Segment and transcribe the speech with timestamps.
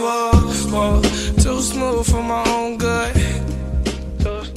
[0.00, 3.16] smooth, smooth, too smooth for my own good.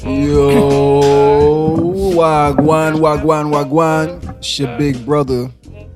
[0.03, 1.77] Yo,
[2.15, 4.37] wagwan, wagwan, wagwan.
[4.37, 5.51] It's your big brother,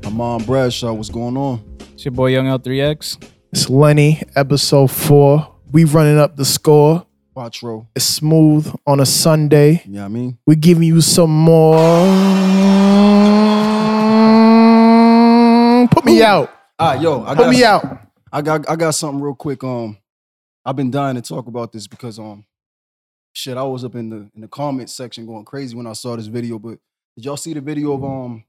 [0.06, 0.92] Amon Bradshaw.
[0.94, 1.64] What's going on?
[1.94, 3.24] It's your boy Young L3X.
[3.54, 5.56] It's Lenny, episode four.
[5.72, 7.06] We running up the score.
[7.34, 7.88] Quattro.
[7.96, 9.82] It's smooth on a Sunday.
[9.86, 10.38] You know what I mean?
[10.46, 11.78] We giving you some more.
[15.92, 16.52] Put me out.
[16.80, 18.07] Ah, yo, I Put got me out.
[18.32, 19.64] I got I got something real quick.
[19.64, 19.98] Um,
[20.66, 22.46] I've been dying to talk about this because um,
[23.34, 26.16] shit, I was up in the in the comment section going crazy when I saw
[26.16, 26.60] this video.
[26.60, 26.80] But
[27.16, 28.44] did y'all see the video of um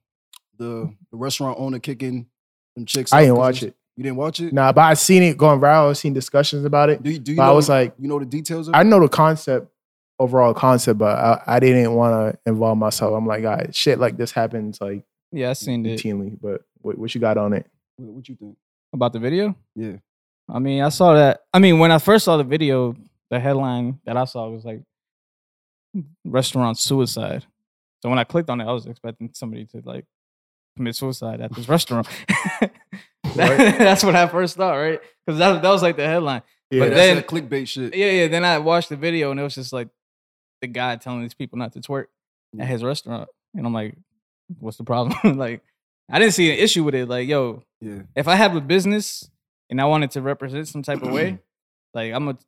[0.59, 2.27] the the restaurant owner kicking
[2.74, 3.12] them chicks?
[3.12, 3.74] I didn't watch it.
[3.96, 4.52] You didn't watch it?
[4.52, 5.90] Nah, but I seen it going viral.
[5.90, 7.02] I seen discussions about it.
[7.02, 8.76] Do you, do you But I was like- you know the details of it?
[8.76, 9.73] I know the concept,
[10.20, 13.12] overall concept, but I, I didn't want to involve myself.
[13.12, 16.38] I'm like, guys, shit like this happens like Yeah, I seen it routinely.
[16.40, 17.66] But what, what you got on it?
[17.96, 18.56] what, what you think?
[18.92, 19.55] About the video.
[19.74, 19.97] Yeah.
[20.48, 21.41] I mean, I saw that.
[21.52, 22.96] I mean, when I first saw the video,
[23.30, 24.82] the headline that I saw was like
[26.24, 27.45] restaurant suicide.
[28.02, 30.04] So when I clicked on it, I was expecting somebody to like
[30.77, 32.07] commit suicide at this restaurant.
[33.35, 35.01] That- that's what I first thought, right?
[35.27, 36.43] Because that, that was like the headline.
[36.71, 37.95] Yeah, But that's then- clickbait shit.
[37.95, 38.29] Yeah, yeah.
[38.29, 39.88] Then I watched the video and it was just like
[40.62, 42.07] the guy telling these people not to twerk
[42.55, 42.62] Yeah.
[42.65, 43.29] at his restaurant.
[43.55, 43.96] And I'm like,
[44.60, 45.37] what's the problem?
[45.38, 45.62] like,
[46.10, 47.09] I didn't see an issue with it.
[47.09, 48.02] Like, yo, Yeah.
[48.16, 49.28] if I have a business
[49.70, 51.38] and I wanted to represent some type of way,
[51.95, 52.38] like I'm gonna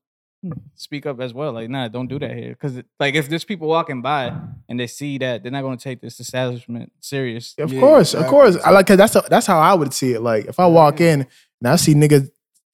[0.74, 1.52] speak up as well.
[1.52, 2.54] Like, nah, don't do that here.
[2.54, 4.32] Cause like if there's people walking by
[4.68, 7.54] and they see that, they're not gonna take this establishment serious.
[7.58, 8.56] Of Yeah, course, of course.
[8.64, 10.20] I like 'cause that's that's how I would see it.
[10.22, 11.26] Like if I walk in
[11.60, 12.30] and I see niggas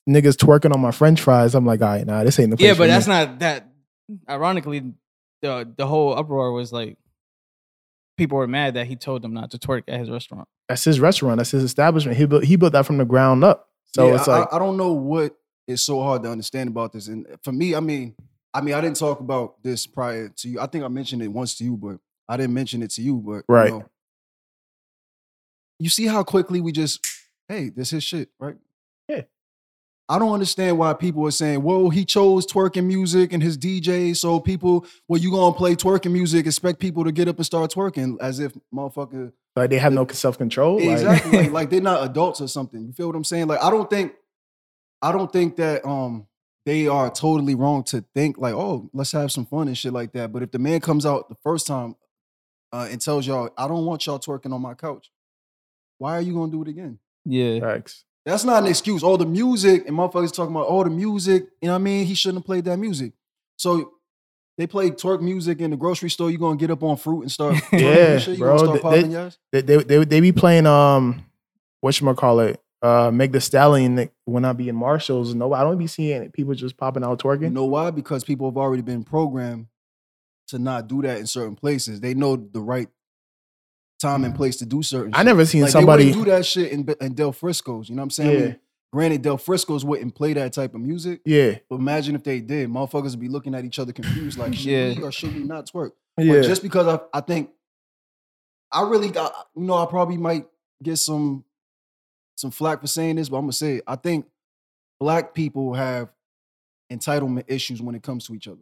[0.09, 2.69] niggas twerking on my French fries, I'm like, all right, nah, this ain't the place.
[2.69, 3.67] Yeah, for but me." that's not that
[4.28, 4.93] ironically,
[5.43, 6.97] the the whole uproar was like
[8.17, 10.48] people were mad that he told them not to twerk at his restaurant.
[10.69, 11.39] that's his restaurant.
[11.39, 12.17] That's his establishment.
[12.19, 13.69] He built he built that from the ground up.
[13.95, 15.36] So Yeah, it's I- like I, I don't know what
[15.67, 17.09] is so hard to understand about this.
[17.09, 18.14] And for me, I mean,
[18.55, 20.61] I mean, I didn't talk about this prior to you.
[20.61, 23.17] I think I mentioned it once to you, but I didn't mention it to you.
[23.17, 23.71] But you Right.
[23.71, 23.84] know,
[25.78, 27.06] you see how quickly we just,
[27.49, 28.56] hey, this is shit, right?
[29.09, 29.22] Yeah.
[30.09, 34.17] I don't understand why people are saying, "Whoa, he chose twerking music and his DJ,
[34.17, 37.72] so people, well, you gonna play twerking music, expect people to get up and start
[37.72, 40.78] twerking as if motherfucker like they have no self control.
[40.78, 41.39] Exactly.
[41.39, 42.87] Like, like they're not adults or something.
[42.87, 43.49] You feel what I'm saying?
[43.49, 44.12] Like I don't think
[45.03, 46.27] I don't think that um
[46.67, 50.12] they are totally wrong to think like, oh, let's have some fun and shit like
[50.12, 50.33] that.
[50.33, 51.94] But if the man comes out the first time
[52.73, 55.11] uh, and tells y'all, I don't want y'all twerking on my couch,
[55.99, 56.99] why are you gonna do it again?
[57.25, 57.61] Yeah.
[57.61, 58.05] Facts.
[58.26, 59.03] That's not an excuse.
[59.03, 62.06] All the music, and motherfuckers talking about all the music, you know what I mean?
[62.06, 63.12] He shouldn't have played that music.
[63.56, 63.92] So
[64.59, 66.31] they play twerk music in the grocery store.
[66.31, 68.38] You gonna get up on fruit and start twerking Yeah, and shit?
[68.38, 68.56] You bro.
[68.59, 69.10] gonna start They- popping
[69.53, 69.60] they-?
[69.60, 71.25] They they they, be playing um
[71.81, 75.34] what you call it uh Meg the Stallion when I be in Marshalls.
[75.34, 77.43] No, I don't be seeing people just popping out twerking.
[77.43, 77.91] You know why?
[77.93, 79.69] Because people have already been programmed
[80.48, 82.00] to not do that in certain places.
[82.00, 82.88] They know the right
[83.99, 85.15] time and place to do certain.
[85.15, 85.27] I shit.
[85.27, 86.05] never seen like, somebody.
[86.07, 87.89] They do that shit in, in Del Frisco's.
[87.89, 88.31] You know what I'm saying?
[88.31, 88.41] I Yeah.
[88.47, 88.57] mean,
[88.93, 91.21] granted, Del Frisco's wouldn't play that type of music.
[91.25, 94.55] yeah, But imagine if they did, motherfuckers would be looking at each other confused, like,
[94.55, 94.95] should Yeah.
[94.97, 95.93] we or should we not twerk?
[96.19, 96.33] yeah.
[96.35, 97.51] But just because I, I think
[98.73, 100.47] I really got, you know, I probably might
[100.83, 101.45] get some
[102.37, 103.85] some flack for saying this, but I'm gonna say it.
[103.87, 104.27] I think
[105.01, 106.11] black people have
[106.93, 108.61] entitlement issues when it comes to each other.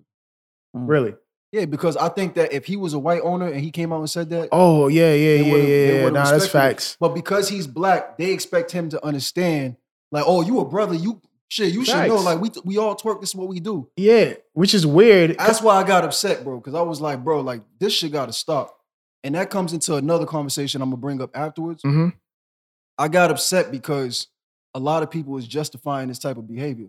[0.76, 0.88] Mm.
[0.88, 1.14] really.
[1.54, 4.00] Yeah, because I think that if he was a white owner and he came out
[4.00, 5.92] and said that, Oh yeah, yeah, yeah, yeah.
[6.02, 6.08] yeah.
[6.10, 6.96] Nah, that's facts.
[6.98, 9.76] but because he's black, they expect him to understand,
[10.10, 13.20] like, oh, you a brother, you shit, you should know, like we we all twerk,
[13.20, 13.88] this is what we do.
[13.96, 15.38] Yeah, which is weird.
[15.38, 18.26] That's why I got upset, bro, because I was like, bro, like this shit got
[18.26, 18.76] to stop.
[19.22, 21.82] And that comes into another conversation I'm gonna bring up afterwards.
[21.82, 22.08] hmm
[22.98, 24.26] I got upset because
[24.74, 26.88] a lot of people is justifying this type of behavior.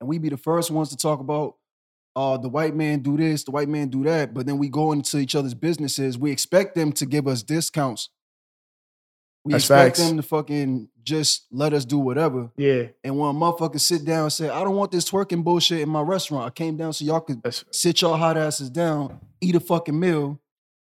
[0.00, 1.56] And we be the first ones to talk about
[2.14, 4.92] uh the white man do this, the white man do that, but then we go
[4.92, 6.18] into each other's businesses.
[6.18, 8.10] We expect them to give us discounts.
[9.44, 10.08] We That's expect facts.
[10.08, 12.50] them to fucking just let us do whatever.
[12.56, 15.80] Yeah, And when a motherfucker sit down and say, I don't want this twerking bullshit
[15.80, 16.46] in my restaurant.
[16.46, 19.98] I came down so y'all could that's sit your hot asses down, eat a fucking
[19.98, 20.38] meal.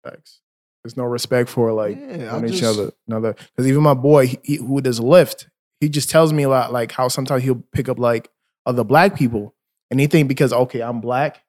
[0.03, 0.41] facts.
[0.83, 2.93] There's no respect for like Yeah, I on each just- other.
[3.09, 5.49] Another because even my boy he, he- who does Lyft,
[5.81, 8.31] he just tells me a lot like how sometimes he'll pick up like
[8.65, 9.55] other black people
[9.91, 11.43] and he think because okay I'm black,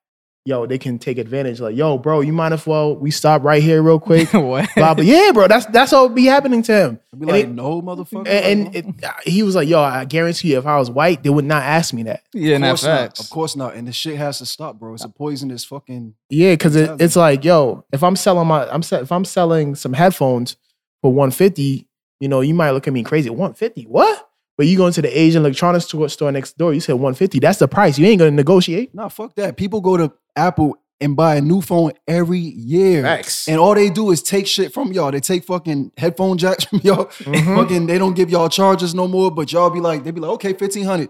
[0.45, 1.59] yo they can take advantage.
[1.59, 4.31] Like yo bro, you might as well we stop right here real quick.
[4.33, 4.69] what?
[4.75, 5.03] blah blah.
[5.03, 6.99] Yeah, bro, that's that's what be happening to him.
[7.13, 8.27] I'd be And like, it- no, motherfucker.
[8.27, 11.29] And, and it, he was like, yo, I guarantee you, if I was white, they
[11.29, 12.23] would not ask me that.
[12.33, 12.97] yeah, Of course not.
[12.99, 13.19] facts.
[13.19, 13.75] Of course not.
[13.75, 14.93] And the shit has to stop, bro.
[14.93, 16.13] It's a poisonous fucking.
[16.29, 19.75] Yeah, because it, it's like, yo, if I'm selling my, I'm se- if I'm selling
[19.75, 20.55] some headphones
[21.01, 21.87] for 150,
[22.19, 23.29] you know, you might look at me crazy.
[23.29, 24.26] 150, what?
[24.57, 27.39] But you go into the Asian electronics store, store next door, you said 150.
[27.39, 27.97] That's the price.
[27.99, 28.93] You ain't gonna negotiate.
[28.95, 29.55] Nah, fuck that.
[29.57, 33.03] People go to Apple and buy a new phone every year.
[33.03, 33.47] Facts.
[33.47, 35.11] And all they do is take shit from y'all.
[35.11, 37.05] They take fucking headphone jacks from y'all.
[37.05, 37.55] Mhm.
[37.55, 39.29] Fucking, they don't give y'all charges no more.
[39.29, 41.09] But y'all be like, they be like, okay, fifteen hundred.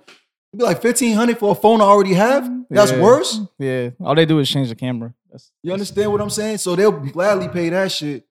[0.55, 2.49] Be like fifteen hundred for a phone I already have.
[2.69, 3.01] That's Yeah.
[3.01, 3.39] worse.
[3.59, 5.13] Yeah, all they do is change the camera.
[5.31, 6.57] That's, You understand what I'm saying?
[6.57, 8.25] So they'll gladly pay that shit.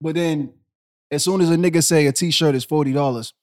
[0.00, 0.52] But then,
[1.10, 3.34] as soon as a nigga say a t-shirt is forty dollars,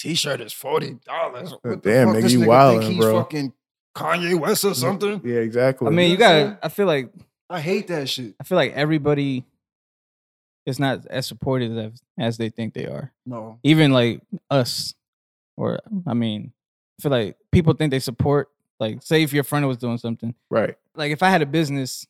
[0.00, 1.52] t-shirt is forty dollars.
[1.52, 3.20] Uh, damn, nigga, you wildin', bro.
[3.20, 3.52] fucking
[3.94, 5.20] Kanye West or something.
[5.24, 5.88] Yeah, exactly.
[5.88, 6.66] I mean, you know what I'm gotta.
[6.66, 7.12] I feel like
[7.50, 8.34] I hate that shit.
[8.40, 9.44] I feel like everybody
[10.66, 13.12] is not as supportive as as they think they are.
[13.24, 13.58] No.
[13.62, 14.94] Even like us,
[15.56, 16.52] or I mean,
[16.98, 18.48] I feel like people think they support.
[18.78, 20.76] Like, say if your friend was doing something, right.
[20.94, 22.06] like if I had a business,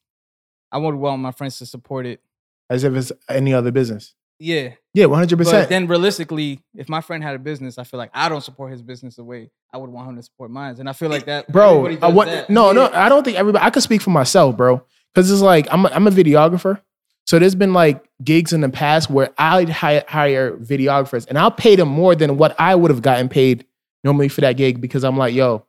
[0.70, 2.20] I would want my friends to support it.
[2.68, 4.14] As if it's any other business.
[4.40, 5.36] Yeah, Yeah, 100%.
[5.50, 8.70] but then realistically, if my friend had a business, I feel like I don't support
[8.70, 11.26] his business the way I would want him to support mine, and I feel like
[11.26, 11.78] that, bro.
[11.86, 12.50] everybody I does want that.
[12.50, 12.88] no, no.
[12.88, 13.04] Yeah.
[13.04, 13.64] I don't think everybody.
[13.64, 14.82] I could speak for myself, bro.
[15.14, 16.80] Because it's like I'm a, I'm a videographer,
[17.26, 21.50] so there's been like gigs in the past where I'd hire, hire videographers, and I'll
[21.50, 23.66] pay them more than what I would have gotten paid
[24.04, 25.66] normally for that gig because I'm like, yo,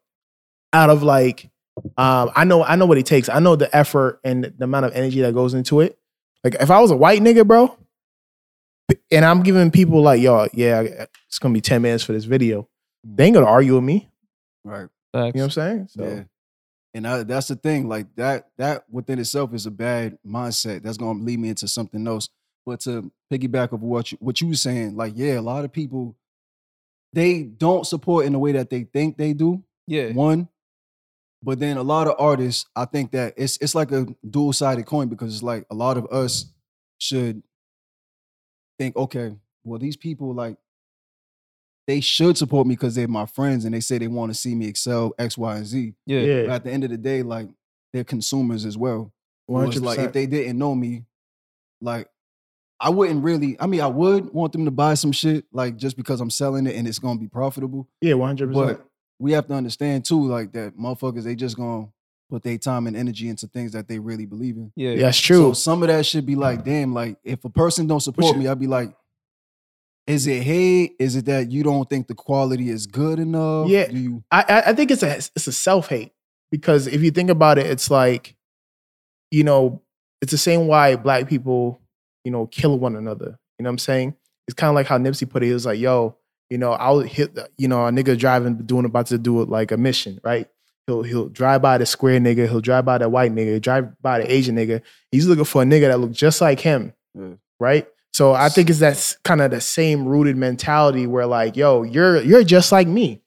[0.73, 1.49] out of like,
[1.97, 3.29] um, I know I know what it takes.
[3.29, 5.97] I know the effort and the amount of energy that goes into it.
[6.43, 7.75] Like if I was a white nigga, bro,
[9.11, 10.81] and I'm giving people like, y'all, yeah,
[11.27, 12.67] it's gonna be ten minutes for this video.
[13.07, 13.17] Mm.
[13.17, 14.09] They ain't gonna argue with me.
[14.63, 14.87] Right.
[15.11, 15.35] Facts.
[15.35, 15.87] You know what I'm saying?
[15.89, 16.03] So.
[16.03, 16.23] Yeah.
[16.95, 17.87] And I, that's the thing.
[17.87, 20.81] Like that, that within itself is a bad mindset.
[20.81, 22.29] That's gonna lead me into something else.
[22.65, 25.71] But to piggyback of what you, what you were saying, like, yeah, a lot of
[25.71, 26.15] people
[27.13, 29.63] they don't support in the way that they think they do.
[29.87, 30.47] yeah, One,
[31.41, 34.85] but then a lot of artists, I think that it's it's like a dual sided
[34.85, 36.51] coin because it's like a lot of us
[36.97, 37.41] should
[38.79, 40.57] think, okay, well, these people like
[41.85, 44.55] they should support me because they're my friends and they say they want to see
[44.55, 45.93] me excel X, Y, and Z.
[46.05, 46.41] yeah, yeah.
[46.43, 47.49] But at the end of the day, like
[47.93, 49.11] they're consumers as well.
[49.47, 51.05] So One it's hundred like if they didn't know me,
[51.81, 52.07] like
[52.79, 53.57] I wouldn't really.
[53.59, 56.65] I mean, I would want them to buy some shit, like just because I'm selling
[56.67, 57.89] it and it's gonna be profitable.
[58.01, 58.77] Yeah, one hundred percent.
[58.77, 58.85] But
[59.19, 61.87] we have to understand too, like that motherfuckers, they just gonna
[62.29, 64.71] put their time and energy into things that they really believe in.
[64.75, 65.49] yeah, Yeah, that's true.
[65.49, 68.37] So some of that should be like, damn, like if a person don't support should-
[68.37, 68.93] me, I'd be like,
[70.07, 70.95] is it hate?
[70.99, 73.67] Is it that you don't think the quality is good enough?
[73.69, 73.87] Yeah.
[73.87, 76.11] Do you I, I I think it's a it's a self hate
[76.51, 78.35] because if you think about it, it's like,
[79.31, 79.83] you know,
[80.21, 81.79] it's the same why black people,
[82.25, 83.37] you know, kill one another.
[83.59, 84.15] You know what I'm saying?
[84.47, 85.47] It's kind of like how Nipsey put it.
[85.47, 86.17] He was like, "Yo,
[86.49, 89.49] you know, I'll hit, the, you know, a nigga driving, doing about to do it
[89.49, 90.47] like a mission, right?
[90.89, 94.19] He'll he'll drive by the square nigga, he'll drive by the white nigga, drive by
[94.19, 94.81] the Asian nigga.
[95.11, 97.33] He's looking for a nigga that look just like him, Yeah.
[97.59, 97.87] right?
[98.11, 102.21] So I think it's that kind of the same rooted mentality where like, yo, you're
[102.23, 103.21] you're just like me.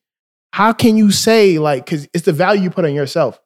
[0.52, 3.40] How can you say like, because it's the value you put on yourself.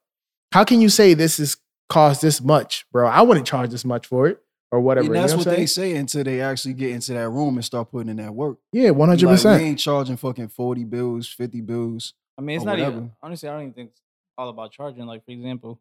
[0.52, 1.58] How can you say this is
[1.90, 3.06] cost this much, bro?
[3.06, 4.38] I wouldn't charge this much for it
[4.72, 5.06] or whatever.
[5.06, 7.56] And you that's know what I'm they say until they actually get into that room
[7.56, 8.56] and start putting in that work.
[8.72, 9.60] Yeah, one hundred percent.
[9.62, 12.14] we ain't charging fucking 40 bills, 50 bills.
[12.38, 12.96] I mean, it's not whatever.
[12.96, 13.48] even honestly.
[13.48, 14.00] I don't even think it's
[14.38, 15.06] all about charging.
[15.06, 15.80] Like for example,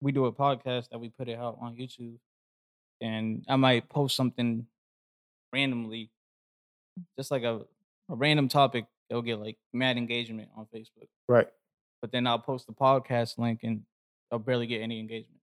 [0.00, 2.16] we do a podcast that we put it out on YouTube,
[3.00, 4.66] and I might post something
[5.52, 6.10] randomly,
[7.18, 7.60] just like a,
[8.10, 8.86] a random topic.
[9.10, 11.46] They'll get like mad engagement on Facebook, Right.
[12.00, 13.82] but then I'll post the podcast link and
[14.32, 15.38] I'll barely get any engagement.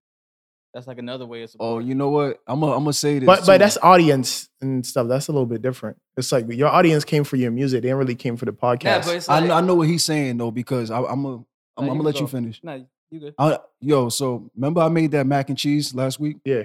[0.74, 2.40] That's like another way of Oh, you know what?
[2.48, 3.26] I'm gonna I'm gonna say this.
[3.28, 3.46] But too.
[3.48, 5.08] but that's audience and stuff.
[5.10, 5.98] That's a little bit different.
[6.18, 7.82] It's like your audience came for your music.
[7.82, 8.84] They didn't really came for the podcast.
[8.84, 11.26] yeah, but it's I, like, kn- I know what he's saying though because I, I'm
[11.26, 11.44] a
[11.78, 12.60] I'm, Nah, I'm gonna can let you finish.
[12.64, 13.36] No, you good.
[13.38, 16.64] I, yo, so remember I made that mac and cheese last week, yeah,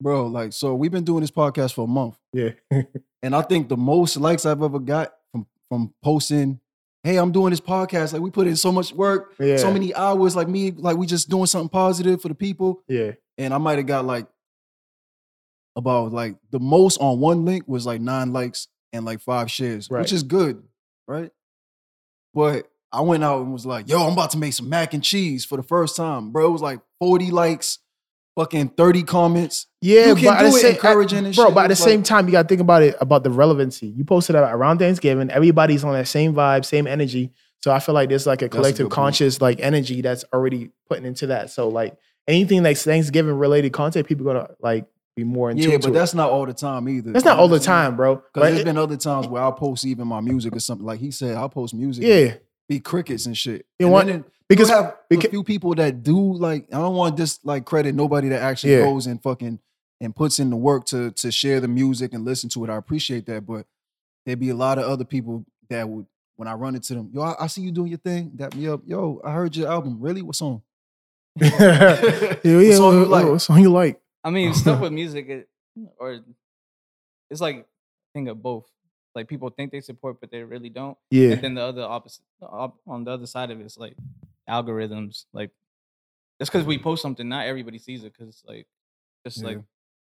[0.00, 0.26] bro?
[0.26, 2.50] Like, so we've been doing this podcast for a month, yeah.
[3.22, 6.60] and I think the most likes I've ever got from from posting,
[7.04, 9.56] "Hey, I'm doing this podcast." Like, we put in so much work, yeah.
[9.56, 10.34] so many hours.
[10.36, 12.82] Like me, like we just doing something positive for the people.
[12.88, 13.12] Yeah.
[13.38, 14.26] and I might have got like
[15.76, 19.88] about like the most on one link was like nine likes and like five shares,
[19.90, 20.00] Right.
[20.00, 20.62] which is good,
[21.08, 21.30] right?
[22.34, 25.02] But I went out and was like, "Yo, I'm about to make some mac and
[25.02, 27.78] cheese for the first time, bro." It was like 40 likes,
[28.36, 29.66] fucking 30 comments.
[29.80, 31.46] Yeah, You can do it same, encouraging and bro.
[31.46, 31.54] shit.
[31.54, 33.86] But at the It's same time, you got to think about it about the relevancy.
[33.88, 35.30] You posted it around Thanksgiving.
[35.30, 37.32] Everybody's on that same vibe, same energy.
[37.62, 38.92] So I feel like there's like a a collective point.
[38.92, 41.50] conscious like energy that's already putting into that.
[41.50, 41.96] So like
[42.28, 45.92] anything like Thanksgiving related content, people gonna like be more in Yeah, but it.
[45.92, 47.12] that's not all the time either.
[47.12, 48.16] That's not all the time, bro.
[48.16, 50.86] Because there's it- been other times where I'll post even my music or something.
[50.86, 52.04] Like he said, I'll post music.
[52.04, 52.34] yeah,
[52.68, 53.66] Be crickets and shit.
[53.78, 56.78] You and want- then because you have beca- a few people that do like I
[56.78, 58.82] don't want to just like credit nobody that actually Yeah.
[58.84, 59.58] goes and fucking
[60.00, 62.70] and puts in the work to to share the music and listen to it.
[62.70, 63.66] I appreciate that, but
[64.26, 67.22] there'd be a lot of other people that would when I run into them, yo,
[67.22, 68.32] I, I see you doing your thing.
[68.34, 69.20] Dap me up, yo.
[69.24, 69.98] I heard your album.
[70.00, 70.22] Really?
[70.22, 70.62] What song?
[71.40, 71.48] yeah,
[72.42, 72.56] yeah.
[72.56, 73.26] What song you what- like?
[73.26, 74.00] What song you like?
[74.24, 75.48] I mean, stuff with music, it,
[75.98, 76.20] or
[77.30, 77.64] it's like a
[78.14, 78.66] thing of both.
[79.14, 80.96] Like people think they support, but they really don't.
[81.10, 83.94] Yeah, And then the other opposite, the op- on the other side of it's like
[84.48, 85.26] algorithms.
[85.32, 85.50] Like
[86.40, 88.66] just because we post something, not everybody sees it because like
[89.26, 89.58] just like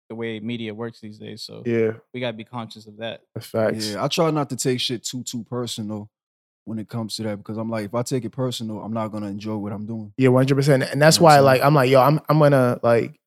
[0.09, 1.41] the way media works these days.
[1.41, 1.93] So yeah.
[2.13, 3.21] we gotta be conscious of that.
[3.33, 3.89] That's facts.
[3.91, 6.09] Yeah, I try not to take shit too too personal
[6.65, 9.09] when it comes to that because I'm like, if I take it personal, I'm not
[9.09, 10.13] gonna enjoy what I'm doing.
[10.17, 10.83] Yeah, one hundred percent.
[10.83, 13.19] And that's You know why, like, I'm like, yo, I'm I'm gonna like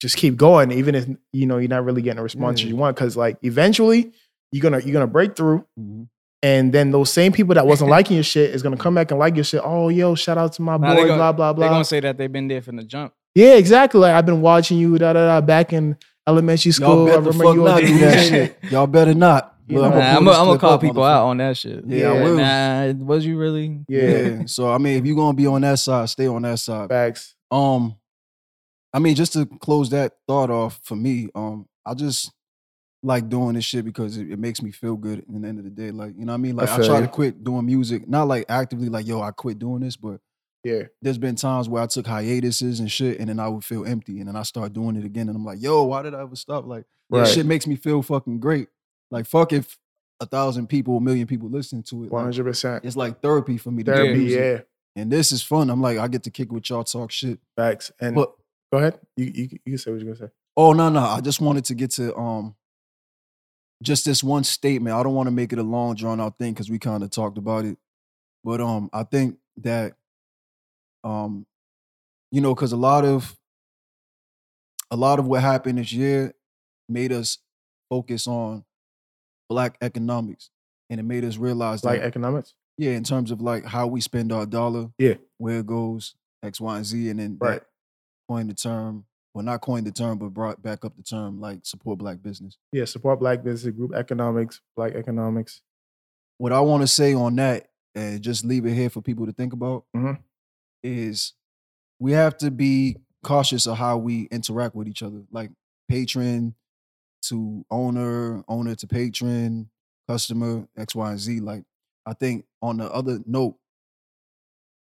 [0.00, 2.68] just keep going, even if you know you're not really getting a response Yeah.
[2.68, 4.12] you want, because like eventually
[4.52, 6.08] you're gonna you're gonna break through, Mhm.
[6.42, 9.18] and then those same people that wasn't liking your shit is gonna come back and
[9.20, 9.60] like your shit.
[9.64, 11.74] Oh, yo, shout out to my Nah, boy, they gon- blah blah They're blah.
[11.74, 13.12] gonna say that they've been there from the jump.
[13.34, 14.00] yeah, exactly.
[14.00, 15.96] Like I've been watching you, da da da, back in
[16.26, 17.02] elementary Y'all school.
[17.06, 18.28] I better remember you not on do that TV.
[18.28, 18.58] shit.
[18.70, 19.50] Y'all better not.
[19.66, 21.82] You Look, Nah, I'm gonna call people out on that shit.
[21.86, 22.36] Yeah, I Yeah, will.
[22.98, 23.80] Nah, was you really?
[23.88, 24.42] Yeah, Yeah.
[24.46, 26.90] So I mean, if you're gonna be on that side, stay on that side.
[26.90, 27.34] facts.
[27.50, 27.94] Um,
[28.92, 32.30] I mean, just to close that thought off for me, um, I just
[33.04, 35.64] like doing this shit because it, it makes me feel good at the end of
[35.64, 35.90] the day.
[35.90, 36.56] Like, you know what I mean?
[36.56, 37.02] Like I, feel try you.
[37.06, 40.20] to quit doing music, not like actively like, yo, I quit doing this, but
[40.64, 43.84] Yeah, there's been times where I took hiatuses and shit, and then I would feel
[43.84, 46.22] empty, and then I start doing it again, and I'm like, yo, why did I
[46.22, 46.66] ever stop?
[46.66, 47.28] Like, Right.
[47.28, 48.68] shit makes me feel fucking great.
[49.10, 49.76] Like, fuck if
[50.20, 52.10] a thousand people, a million people listen to it.
[52.12, 52.84] hundred percent.
[52.84, 53.82] it's like therapy for me.
[53.82, 54.40] To do Therapy, music.
[54.96, 55.68] yeah, And this is fun.
[55.68, 57.38] I'm like, I get to kick with y'all, talk shit.
[57.56, 57.92] facts.
[58.00, 58.32] And But
[58.72, 60.32] go ahead, you, you you can say what you're gonna say.
[60.56, 62.54] oh no, no, I just wanted to get to um
[63.82, 64.94] just this one statement.
[64.96, 67.10] I don't want to make it a long drawn out thing because we kind of
[67.10, 67.76] talked about it.
[68.44, 69.94] But um, I think that
[71.02, 71.46] um,
[72.30, 73.36] you know, because a lot of
[74.90, 76.34] a lot of what happened this year
[76.88, 77.38] made us
[77.90, 78.64] focus on
[79.48, 80.50] black economics.
[80.90, 82.54] And it made us realize Like that economics.
[82.76, 85.14] yeah, in terms of like how we spend our dollar, Yeah.
[85.38, 87.60] where it goes, X, Y, and Z, and then Right.
[87.60, 87.66] that
[88.28, 91.66] coined the term, well, not coined the term, but brought back up the term like
[91.66, 92.56] support black business.
[92.72, 95.60] Yeah, support black business, group economics, black economics.
[96.38, 99.32] What I want to say on that, and just leave it here for people to
[99.32, 100.18] think about, Mhm.
[100.82, 101.32] is
[101.98, 105.50] we have to be cautious of how we interact with each other, like
[105.88, 106.54] patron
[107.22, 109.70] to owner, owner to patron,
[110.08, 111.40] customer, X, Y, and Z.
[111.40, 111.64] Like,
[112.04, 113.58] I think on the other note,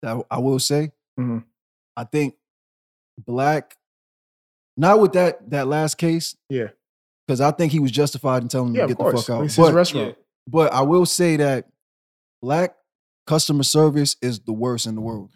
[0.03, 1.45] that I will say, Mhm.
[1.97, 2.39] I think
[3.19, 3.77] black,
[4.81, 6.69] not with that that last case, Yeah.
[7.27, 9.45] because I think he was justified in telling him Yeah, to get the fuck out.
[9.45, 10.17] It's his But, restaurant.
[10.49, 11.69] but I will say that
[12.43, 12.75] black
[13.27, 15.31] customer service is the worst in the world.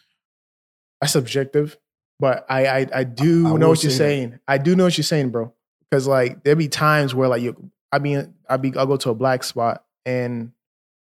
[1.01, 1.77] That's subjective,
[2.19, 3.99] but I I, I do I know what you're say that.
[3.99, 4.39] saying.
[4.49, 5.53] I do know what you're saying, bro.
[5.91, 9.11] Because like there be times where like you, I mean, I be I'll go to
[9.11, 10.53] a black spot and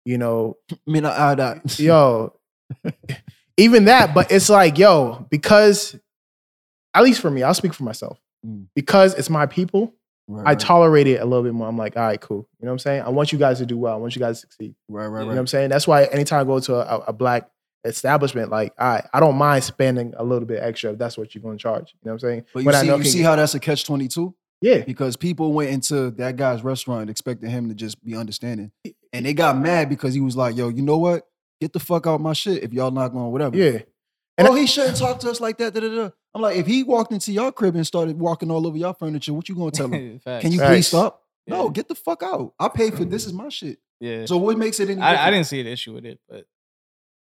[0.03, 2.33] you know, I mean, I, I, that yo,
[3.57, 4.13] even that.
[4.15, 5.95] But it's like yo, because
[6.93, 8.19] at least for me, I'll speak for myself.
[8.45, 8.67] Mm.
[8.75, 9.93] Because it's my people,
[10.27, 11.67] right, I right, tolerate it a little bit more.
[11.67, 12.47] I'm like, all right, cool.
[12.59, 13.01] You know what I'm saying?
[13.03, 13.93] I want you guys to do well.
[13.93, 14.75] I want you guys to succeed.
[14.89, 15.69] right, right, You know what I'm saying?
[15.69, 17.49] That's why anytime I go to a, a black
[17.85, 21.41] establishment, like I I don't mind spending a little bit extra if that's what you're
[21.41, 21.93] gonna charge.
[21.93, 22.45] You know what I'm saying?
[22.53, 24.79] But you When see, you see how that's a catch twenty two Yeah.
[24.79, 28.71] because people went into that guy's restaurant expecting him to just be understanding,
[29.13, 31.27] and they got mad because he was like, "Yo, you know what?
[31.59, 33.79] Get the fuck out my shit if y'all not going whatever." Yeah.
[34.41, 35.73] And oh, he shouldn't talk to us like that.
[35.73, 36.09] Da, da, da.
[36.33, 39.33] I'm like, if he walked into your crib and started walking all over your furniture,
[39.33, 40.19] what you gonna tell him?
[40.25, 40.69] Can you Facts.
[40.69, 41.21] please stop?
[41.45, 41.55] Yeah.
[41.55, 42.53] No, get the fuck out.
[42.59, 43.25] I paid for this.
[43.25, 43.79] Is my shit.
[43.99, 44.25] Yeah.
[44.25, 45.01] So what makes it any?
[45.01, 46.45] I, I didn't see an issue with it, but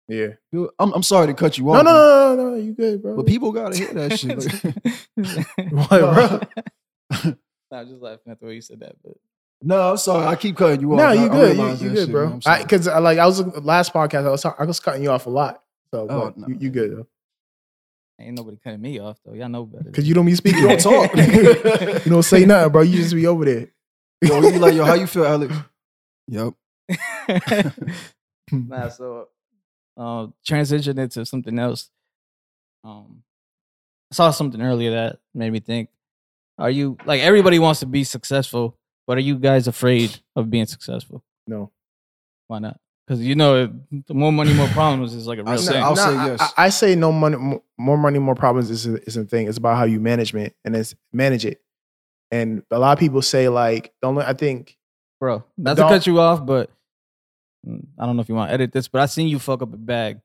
[0.07, 0.27] Yeah.
[0.51, 1.83] You- I'm, I'm sorry to cut you off.
[1.83, 2.55] no, no, no, no.
[2.55, 3.15] You good, bro.
[3.15, 4.37] But people gotta hear that shit.
[4.37, 6.39] like- what, bro?
[7.71, 9.13] Nah, I'm just laughing at the way you said that, but
[9.65, 10.27] no, I'm sorry.
[10.27, 10.97] I keep cutting you off.
[10.99, 11.57] No, you I good.
[11.57, 12.29] You, you good, shit, bro.
[12.29, 12.41] man.
[12.45, 12.61] I'm.
[12.61, 15.25] Because I, uh, like I was last podcast, I was I was cutting you off
[15.25, 15.63] a lot.
[15.93, 16.47] So Oh, but no.
[16.47, 17.07] you, you good though.
[18.19, 19.33] ain't nobody cutting me off though.
[19.33, 19.83] Y'all know better.
[19.91, 20.61] Because you don't be speaking.
[20.63, 21.15] You don't talk.
[22.05, 22.81] you don't say nothing, bro.
[22.81, 23.67] You just be over there.
[24.23, 25.53] yo, you like, yo, how you feel, Alex?
[26.29, 26.53] Yep.
[28.51, 29.27] nah, so
[29.97, 31.89] uh, transition into something else.
[32.81, 33.23] Um,
[34.09, 35.89] I saw something earlier that made me think:
[36.57, 40.65] Are you like everybody wants to be successful, but are you guys afraid of being
[40.65, 41.21] successful?
[41.45, 41.71] No.
[42.47, 42.79] Why not?
[43.05, 43.67] Because you know,
[44.07, 45.83] the more money, more problems is like a real said- thing.
[45.83, 46.53] I'll say yes.
[46.57, 49.47] I, I say no money, more money, more problems is a, is a thing.
[49.47, 51.61] It's about how you management and it's manage it.
[52.31, 54.15] And a lot of people say like, don't.
[54.15, 54.77] let- I think
[55.19, 55.43] bro.
[55.57, 56.69] Not to cut you off, but
[57.67, 59.61] mm, I don't know if you want to edit this, but I seen you fuck
[59.61, 60.19] up a bag.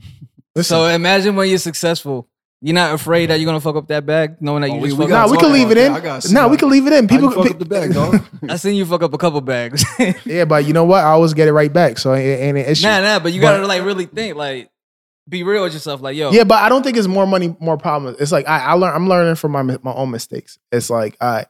[0.56, 2.28] listen, So imagine when you're successful
[2.64, 4.88] You're not afraid that you're gonna fuck up that bag, knowing that Oh, you we-
[4.90, 5.40] just we fuck gotta Nah, we up.
[5.40, 5.92] talk can leave it in.
[5.92, 6.00] that.
[6.00, 7.08] I gotta Nah, we can leave it in.
[7.08, 8.22] How you People, fuck up the bag, dog.
[8.48, 9.84] I seen you fuck up a couple bags.
[10.24, 11.04] yeah, but you know what?
[11.04, 12.86] I always get it right back, so it ain't an issue.
[12.86, 14.70] nah, nah, but you But- gotta like really think, like,
[15.28, 16.00] be real with yourself.
[16.02, 18.18] Like, yo, Yeah, but I don't think it's more money, more problems.
[18.20, 18.94] It's like I, I learn.
[18.94, 20.58] I'm learning from my my own mistakes.
[20.70, 21.46] It's like I,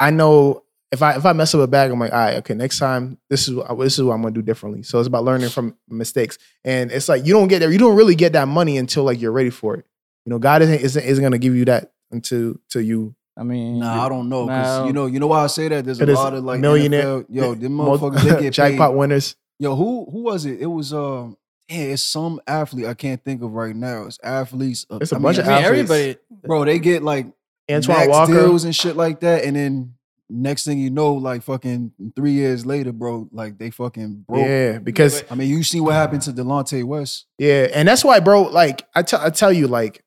[0.00, 2.54] I know if I if I mess up a bag, I'm like, all right, okay,
[2.54, 4.82] next time this is what- this is what I'm gonna do differently.
[4.82, 7.70] So it's about learning from mistakes, and it's like you don't get there.
[7.70, 9.86] You don't really get that money until like you're ready for it.
[10.26, 13.14] You know, God isn't isn't, isn't gonna give you that until till you.
[13.38, 14.46] I mean, Nah, I don't know.
[14.46, 14.86] Cause Nah.
[14.86, 15.84] you know, you know why I say that?
[15.84, 18.96] There's a lot of like millionaire- NFL, yo, them motherfuckers they get jackpot paid.
[18.98, 19.36] winners.
[19.58, 20.60] Yo, who who was it?
[20.60, 21.36] It was um,
[21.68, 24.04] yeah, it's some athlete I can't think of right now.
[24.06, 24.84] It's athletes.
[24.90, 25.90] uh, It's a I bunch mean, of I mean, athletes.
[25.90, 26.18] everybody.
[26.46, 26.64] bro.
[26.64, 27.26] They get like
[27.70, 28.32] Antoine max Walker.
[28.32, 29.94] deals and shit like that, and then
[30.30, 34.46] next thing you know, like fucking three years later, bro, like they fucking broke.
[34.46, 37.26] Yeah, because I mean, you see what happened to Delonte West.
[37.38, 38.42] Yeah, and that's why, bro.
[38.42, 40.02] Like I tell, I tell you, like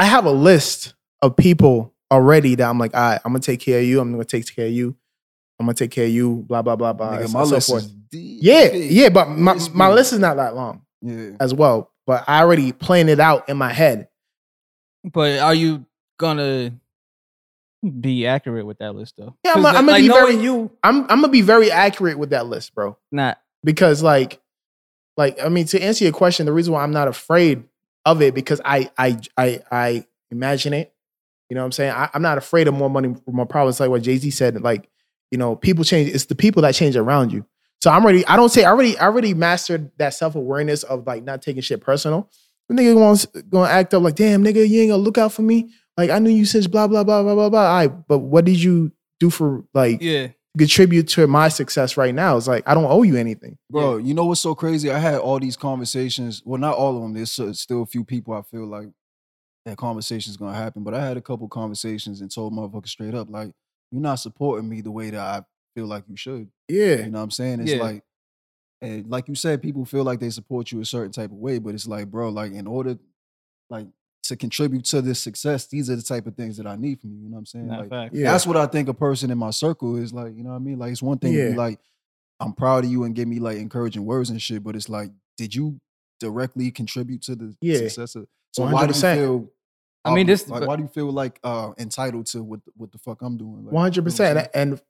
[0.00, 3.60] I have a list of people already that I'm like, all right, I'm gonna take
[3.60, 4.00] care of you.
[4.00, 4.96] I'm gonna take care of you.
[5.58, 6.36] I'm gonna take care of you.
[6.48, 7.18] Blah blah blah blah.
[7.18, 7.82] Nigga, and my so list forth.
[7.84, 8.38] is deep.
[8.42, 11.32] Yeah, yeah, but my my list is not that long yeah.
[11.38, 11.92] as well.
[12.06, 14.08] But I already planned it out in my head.
[15.04, 15.84] But are you
[16.18, 16.72] gonna
[18.00, 19.36] be accurate with that list though?
[19.44, 20.70] Yeah, I'm 'Cause, a- I'm gonna like, be very- you.
[20.82, 22.96] I'm I'm gonna be very accurate with that list, bro.
[23.12, 24.40] Not because like
[25.16, 27.62] like i mean to answer your question the reason why i'm not afraid
[28.04, 30.92] of it because i i i, I imagine it.
[31.48, 31.92] You know what i'm saying?
[31.92, 33.80] I, i'm not afraid of more money more problems.
[33.80, 34.88] Like what jay-z said like
[35.30, 37.44] you know people change it's the people that change around you.
[37.82, 41.24] So i'm already i don't say i already I already mastered that self-awareness of like
[41.24, 42.30] not taking shit personal.
[42.68, 45.42] The nigga wants gonna act up like damn nigga you ain't gonna look out for
[45.42, 45.72] me.
[45.96, 47.66] Like i knew you since blah blah blah blah blah blah.
[47.66, 50.28] All right but what did you do for like yeah.
[50.58, 54.14] Contribute to my success right now it's like i don't owe you anything Bro, you
[54.14, 54.90] know what's so crazy?
[54.90, 56.42] I had all these conversations.
[56.44, 57.14] Well, not all of them.
[57.14, 57.30] There's
[57.60, 58.88] still a few people I feel like
[59.64, 60.82] that conversation's gonna happen.
[60.82, 63.52] But I had a couple conversations and told motherfuckers straight up, like,
[63.92, 65.42] you're not supporting me the way that I
[65.76, 66.48] feel like you should.
[66.68, 67.60] yeah You know what I'm saying?
[67.60, 67.82] It's Yeah.
[67.82, 68.02] like,
[68.80, 71.60] and like you said, people feel like they support you a certain type of way,
[71.60, 72.98] but it's like, bro, like in order,
[73.68, 73.86] like
[74.24, 77.10] to contribute to this success, these are the type of things that I need from
[77.12, 77.18] you.
[77.22, 77.66] You know what I'm saying?
[77.68, 78.14] Not like, fact.
[78.14, 78.30] Yeah.
[78.32, 80.36] that's what I think a person in my circle is like.
[80.36, 80.78] You know what I mean?
[80.78, 81.78] Like it's one thing to be like,
[82.38, 85.10] I'm proud of you and give me like encouraging words and shit, but it's like,
[85.36, 85.80] did you
[86.20, 87.78] directly contribute to the Yeah.
[87.78, 88.26] success of?
[88.52, 89.50] So why do you feel?
[90.04, 92.60] I mean, um, this- Like, but- why do you feel like uh entitled to what
[92.76, 93.64] what the fuck I'm doing?
[93.64, 94.50] One hundred you know what I'm percent.
[94.54, 94.80] And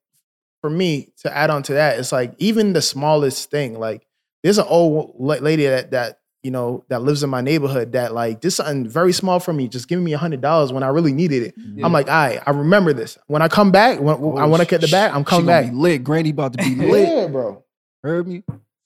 [0.61, 3.79] for me to add on to that, it's like even the smallest thing.
[3.79, 4.07] Like
[4.43, 8.41] there's an old lady that that you know that lives in my neighborhood that like
[8.41, 11.13] this something very small for me, just giving me a hundred dollars when I really
[11.13, 11.55] needed it.
[11.57, 11.85] Yeah.
[11.87, 13.19] I'm like, all right, I remember this.
[13.27, 15.23] When I come back, when oh, I Oh, want to get the sh- back, I'm
[15.23, 15.71] she coming gonna back.
[15.73, 16.05] Be lit.
[16.05, 17.09] Granny about to be lit.
[17.09, 17.63] Yeah, bro.
[18.03, 18.43] Heard me?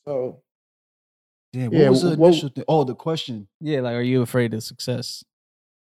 [0.06, 0.40] So
[1.52, 2.64] Damn, what Yeah, was the what- initial thing?
[2.66, 3.46] Oh, the question.
[3.60, 5.22] Yeah, like, are you afraid of success?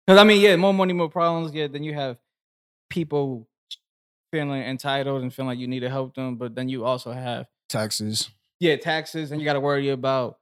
[0.06, 1.52] Because I mean, yeah, more money, more problems.
[1.52, 2.16] Yeah, then you have
[2.88, 3.46] people
[4.32, 7.46] feeling entitled and feeling like you need to help them, but then you also have
[7.68, 8.30] Taxes.
[8.60, 10.37] yeah taxes, and you got to worry about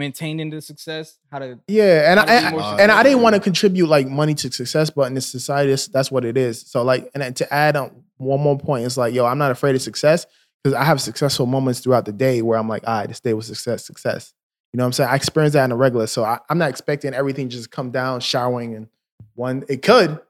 [0.00, 1.18] maintaining the success.
[1.30, 3.86] How to yeah, and How to I, be I and I didn't want to contribute
[3.86, 6.62] like money to success, but in this society, that's, that's what it is.
[6.62, 9.76] So like, and to add on one more point, it's like, yo, I'm not afraid
[9.76, 10.26] of success
[10.62, 13.34] because I have successful moments throughout the day where I'm like, all right, this day
[13.34, 14.34] was success, success.
[14.72, 15.10] You know what I'm saying?
[15.10, 18.20] I experience that in a regular, so I, I'm not expecting everything just come down
[18.20, 18.88] showering and
[19.34, 19.64] one.
[19.68, 20.20] It could,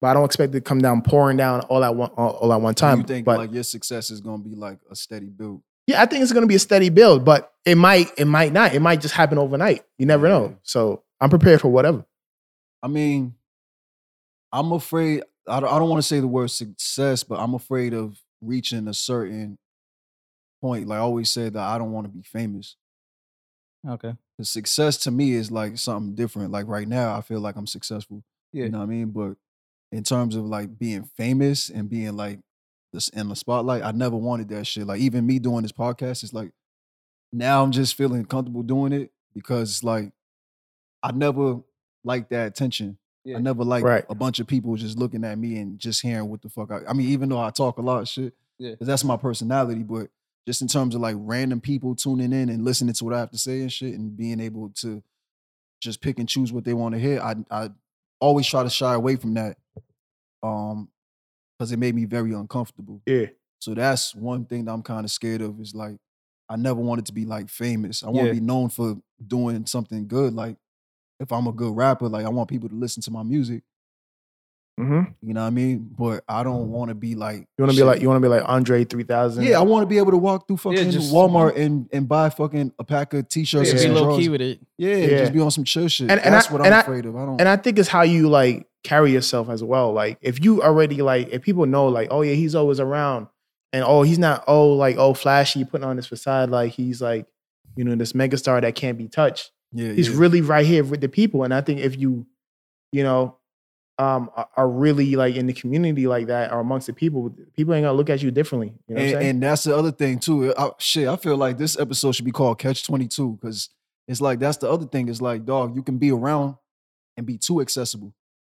[0.00, 2.52] but I don't expect it to come down pouring down all at one all, all
[2.52, 3.00] at one time.
[3.00, 5.62] you think but like your success is gonna be like a steady build?
[5.86, 8.74] Yeah, I think it's gonna be a steady build, but it might, it might not.
[8.74, 9.84] It might just happen overnight.
[9.98, 10.56] You never know.
[10.62, 12.04] So I'm prepared for whatever.
[12.82, 13.34] I mean,
[14.52, 15.22] I'm afraid.
[15.48, 18.88] I don't, I don't want to say the word success, but I'm afraid of reaching
[18.88, 19.58] a certain
[20.60, 20.88] point.
[20.88, 22.76] Like I always said that I don't want to be famous.
[23.88, 26.50] okay, The success to me is like something different.
[26.50, 28.22] Like right now, I feel like I'm successful.
[28.52, 28.64] Yeah.
[28.64, 29.10] You know what I mean?
[29.10, 29.36] But
[29.92, 32.40] in terms of like being famous and being like
[32.92, 34.86] this in the spotlight, I never wanted that shit.
[34.86, 36.52] Like even me doing this podcast, it's like
[37.32, 40.12] now I'm just feeling comfortable doing it because it's like
[41.02, 41.60] I never
[42.04, 42.98] liked that attention.
[43.24, 43.36] Yeah.
[43.36, 44.04] I never liked Right.
[44.08, 46.80] a bunch of people just looking at me and just hearing what the fuck I,
[46.88, 48.76] I mean, even though I talk a lot of shit, Yeah.
[48.76, 50.08] 'cause that's my personality, but
[50.46, 53.32] just in terms of like random people tuning in and listening to what I have
[53.32, 55.02] to say and shit and being able to
[55.80, 57.70] just pick and choose what they want to hear, I I
[58.20, 59.58] always try to shy away from that.
[60.42, 60.88] Um
[61.58, 63.00] because it made me very uncomfortable.
[63.06, 63.26] Yeah.
[63.60, 65.96] So that's one thing that I'm kind of scared of is like
[66.48, 68.02] I never wanted to be like famous.
[68.02, 68.34] I want Yeah.
[68.34, 70.34] to be known for doing something good.
[70.34, 70.56] Like
[71.18, 73.62] if I'm a good rapper, like I want people to listen to my music.
[74.78, 75.90] hmm You know what I mean?
[75.98, 78.28] But I don't want to be like You want to be like you want to
[78.28, 79.44] be like Andre three thousand.
[79.44, 82.28] Yeah, I want to be able to walk through fucking just- Walmart and, and buy
[82.28, 84.60] fucking a pack of t-shirts Just and be some low key with it.
[84.76, 85.18] Yeah, Yeah.
[85.20, 86.10] just be on some chill shit.
[86.10, 87.16] And- and That's I- what I'm and I- afraid of.
[87.16, 87.40] I don't.
[87.40, 89.92] and I think it's how you like carry yourself as well.
[89.92, 93.26] Like if you already like if people know like oh yeah he's always around
[93.72, 97.26] and oh he's not oh like oh flashy putting on this facade like he's like
[97.76, 99.50] you know this megastar that can't be touched.
[99.72, 100.18] yeah, He's yeah.
[100.18, 102.26] really right here with the people, and I think if you
[102.92, 103.36] you know
[103.98, 107.84] um are- really like in the community like that or amongst the people, people ain't
[107.84, 108.72] gonna look at you differently.
[108.88, 109.30] You know what and, I'm saying?
[109.30, 110.54] and that's the other thing too.
[110.56, 113.68] I, shit, I feel like this episode should be called Catch Twenty Two because
[114.08, 115.08] it's like that's the other thing.
[115.08, 116.54] Is like, dog, you can be around
[117.16, 118.14] and be too accessible.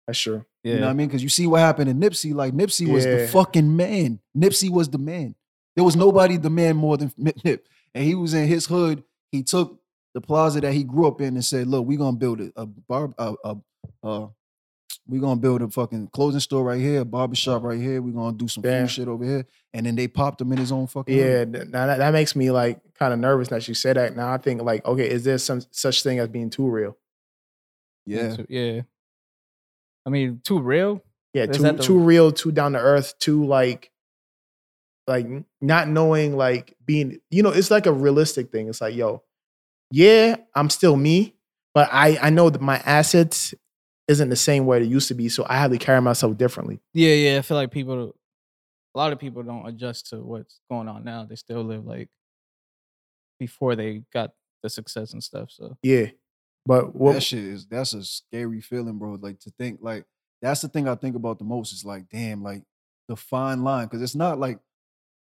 [0.09, 0.45] That's true.
[0.65, 0.73] Yeah.
[0.75, 1.07] You know what I mean?
[1.07, 2.35] Because you see what happened in Nipsey.
[2.35, 4.19] Like Nipsey was the fucking man.
[4.37, 5.35] Nipsey was the man.
[5.77, 7.69] There was nobody the man more than Nip.
[7.95, 9.05] And he was in his hood.
[9.31, 9.79] He took
[10.15, 12.65] the plaza that he grew up in and said, "Look, we're gonna build a, a
[12.67, 13.57] bar, a, a,
[14.03, 14.29] a
[15.07, 18.01] we're gonna build a fucking clothing store right here, a barbershop right here.
[18.01, 18.87] We're gonna do some Damn.
[18.87, 21.53] food shit over here." And then they popped him in his own fucking Yeah, hood.
[21.53, 24.17] th- now that, that makes me like kind of nervous that you said that.
[24.17, 26.97] Now I think like, okay, is there some such thing as being too real?
[28.07, 28.37] yeah.
[28.49, 28.81] Yeah.
[30.09, 31.05] I mean, too real.
[31.35, 33.93] Yeah, Is too the- too real, too down to earth, too like
[35.07, 35.27] like
[35.61, 38.69] not knowing like being you know, it's like a realistic thing.
[38.71, 39.23] It's like, yo,
[39.91, 41.35] yeah, I'm still me,
[41.75, 43.53] but I I know that my assets
[44.09, 46.81] isn't the same way it used to be, so I have to carry myself differently.
[46.95, 47.39] Yeah, yeah.
[47.39, 48.15] I feel like people,
[48.95, 51.27] a lot of people don't adjust to what's going on now.
[51.27, 52.09] They still live like
[53.39, 54.31] before they got
[54.63, 55.51] the success and stuff.
[55.51, 56.07] So Yeah.
[56.69, 59.19] But what that shit is that's a scary feeling, bro.
[59.21, 60.05] Like to think like
[60.43, 61.73] that's the thing I think about the most.
[61.73, 62.63] Is like, damn, like
[63.09, 64.59] the fine line because it's not like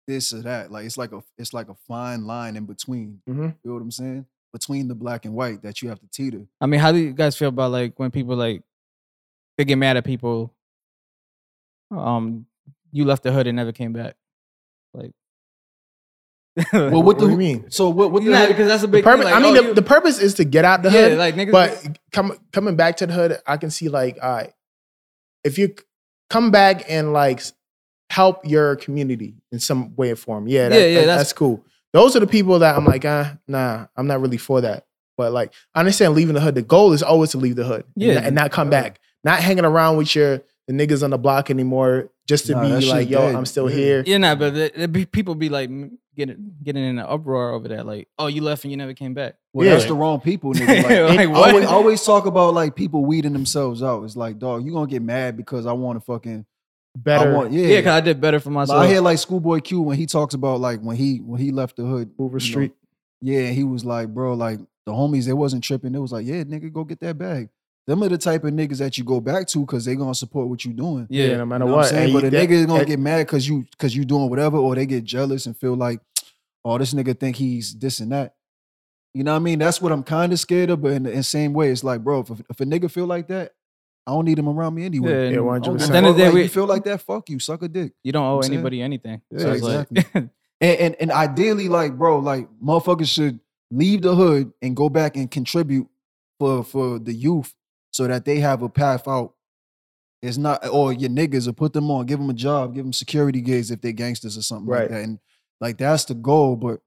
[0.06, 0.70] this or that.
[0.70, 3.22] Like it's like a it's like a fine line in between.
[3.28, 3.56] Mhm.
[3.64, 4.26] You know what I'm saying?
[4.52, 6.46] Between the black and white that you have to teeter.
[6.60, 8.62] I mean, how do you guys feel about like when people like
[9.58, 10.54] they get mad at people?
[11.90, 12.48] Um,
[12.92, 14.16] you left the hood and never came back.
[14.94, 15.12] Like,
[16.74, 17.72] Well, what, what do the you mean?
[17.72, 18.12] So what?
[18.12, 19.04] What the Nah, because that's a big.
[19.04, 20.90] purpose, thing, like, I mean, oh, the, you- the purpose is to get out the
[20.92, 21.18] yeah, hood.
[21.18, 21.52] like niggas.
[21.52, 24.54] but come, coming back to the hood, I can see like, all right,
[25.44, 25.74] if you
[26.30, 27.42] come back and like
[28.10, 31.34] help your community in some way or form, yeah, that, Yeah, yeah, that- that's- that's
[31.34, 31.64] cool.
[31.94, 34.86] Those are the people that I'm like, ah, nah, I'm not really for that.
[35.18, 36.54] But like, I understand leaving the hood.
[36.56, 38.82] The goal is always to leave the hood, Yeah, not- and, not come yeah.
[38.82, 42.62] back, not hanging around with your the niggas on the block anymore, just to Nah,
[42.80, 43.36] be like, yo, dead.
[43.36, 43.76] I'm still Yeah.
[43.76, 44.04] here.
[44.06, 47.68] yeah, nah, but the, the people be like m- getting getting in an uproar over
[47.70, 47.86] that.
[47.86, 49.36] Like, oh, you left and you never came back.
[49.54, 49.74] well, yeah.
[49.74, 50.84] that's the wrong people, nigga.
[50.84, 54.04] Like, Like, I always, always talk about like people weeding themselves out.
[54.04, 56.46] It's like, dog, you gonna get mad because I want to fucking
[56.96, 57.68] Better I want, yeah.
[57.68, 58.80] Yeah, because I did better for But myself.
[58.84, 61.76] I hear like Schoolboy Q when he talks about like when he when he left
[61.78, 62.72] the hood, Hoover you know, Street.
[63.22, 65.94] Yeah, he was like, bro, like the homies, they wasn't tripping.
[65.96, 67.50] It was like, yeah, nigga, go get that bag.
[67.86, 70.48] Them are the type of niggas that you go back to because they gonna support
[70.48, 71.08] what you doing.
[71.10, 71.86] yeah, Yeah, no matter You know what.
[71.86, 72.14] I'm saying?
[72.14, 74.58] But you- a nigga is gonna that- get mad because you because you doing whatever,
[74.58, 76.00] or they get jealous and feel like,
[76.66, 78.36] oh, this nigga think he's this and that.
[79.14, 79.60] You know what I mean?
[79.60, 80.82] That's what I'm kind of scared of.
[80.82, 83.28] But in the in same way, it's like, bro, if, if a nigga feel like
[83.30, 83.54] that,
[84.06, 85.26] I don't need him around me anyway.
[85.32, 85.56] Yeah, Yeah, 100%.
[85.56, 87.02] I don't give At the end of the day, Like, we- you feel like that?
[87.02, 87.94] Fuck you, suck a dick.
[88.04, 88.54] you don't owe I'm saying?
[88.54, 89.22] anybody anything.
[89.32, 90.30] Yeah, so it's like, And,
[90.80, 93.40] and and ideally, like, bro, like motherfuckers should
[93.72, 95.88] leave the hood and go back and contribute
[96.40, 97.54] for for the youth
[97.92, 99.34] so that they have a path out.
[100.22, 102.92] It's not or your niggas or put them on, give them a job, give them
[102.94, 104.82] security gigs if they gangsters or something Right.
[104.82, 105.04] like that.
[105.04, 105.20] And
[105.62, 106.80] like that's the goal, but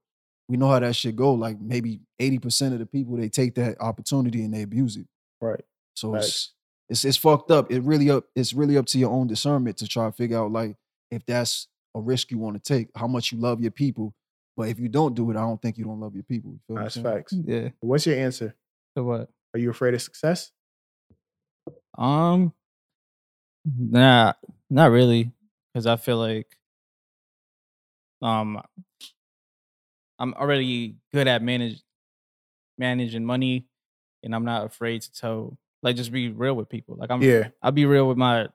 [0.47, 1.33] we know how that shit go.
[1.33, 5.07] Like maybe 80% of the people they take that opportunity and they abuse it.
[5.41, 5.63] Right.
[5.95, 6.25] So Facts.
[6.25, 6.51] it's,
[6.89, 7.71] it's it's fucked up.
[7.71, 8.25] It really up.
[8.35, 10.75] It's really up to your own discernment to try to figure out like
[11.11, 14.13] if that's a risk you want to take, how much you love your people.
[14.55, 16.51] But if you don't do it, I don't think you don't love your people.
[16.51, 17.33] You feel That's facts.
[17.33, 17.69] yeah.
[17.79, 18.55] What's your answer?
[18.95, 19.29] To what?
[19.53, 20.51] Are you afraid of success?
[21.97, 22.53] Um,
[23.65, 24.33] nah,
[24.69, 25.31] not really,
[25.73, 26.47] because I feel like
[28.23, 28.61] um,
[30.19, 31.81] I'm already good at manage
[32.77, 33.65] managing money,
[34.23, 36.95] and I'm not afraid to tell, like, just be real with people.
[36.97, 37.49] Like, I'm, Yeah.
[37.61, 38.47] I'll be real with my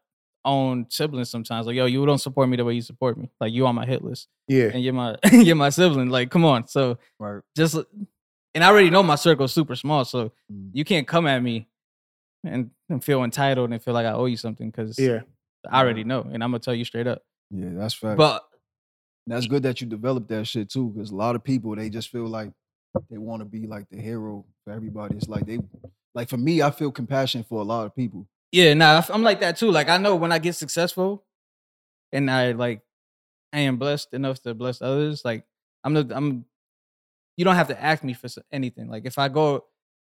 [0.44, 1.66] own siblings sometimes.
[1.66, 3.30] Like, yo, you don't support me the way you support me.
[3.40, 4.70] Like, you on my hit list, Yeah.
[4.72, 6.08] and you're my you're my sibling.
[6.10, 6.66] Like, come on.
[6.66, 7.42] So Right.
[7.56, 7.76] just,
[8.54, 10.70] and I already know my circle's super small, so Mm.
[10.72, 11.68] you can't come at me
[12.44, 15.20] and, and feel entitled and feel like I owe you something because Yeah.
[15.68, 17.22] I already know, and I'm gonna tell you straight up.
[17.50, 18.16] Yeah, that's fact.
[18.16, 18.47] But
[19.30, 22.10] that's good that you developed that shit too, because a lot of people they just
[22.10, 22.50] feel like
[23.10, 25.16] they want to be like the hero for everybody.
[25.16, 25.58] It's like they,
[26.14, 28.26] like for me, I feel compassion for a lot of people.
[28.52, 29.70] yeah, nah, I'm like that too.
[29.70, 31.24] Like I know when I get successful,
[32.12, 32.80] and I like
[33.52, 35.24] I am blessed enough to bless others.
[35.24, 35.44] Like
[35.84, 36.44] I'm the I'm.
[37.36, 38.88] You don't have to ask me for anything.
[38.88, 39.64] Like if I go,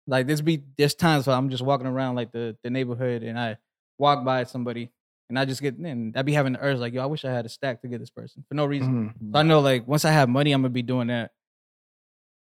[0.06, 3.38] like there's be there's times where I'm just walking around like the the neighborhood and
[3.38, 3.56] I
[3.98, 4.90] walk by somebody
[5.28, 6.12] and I just get in.
[6.16, 8.00] I be having the urge like, yo, I wish I had a stack to get
[8.00, 9.10] this person for no reason.
[9.20, 9.32] Mhm.
[9.32, 11.32] So I know like once I have money, I'm gonna be doing that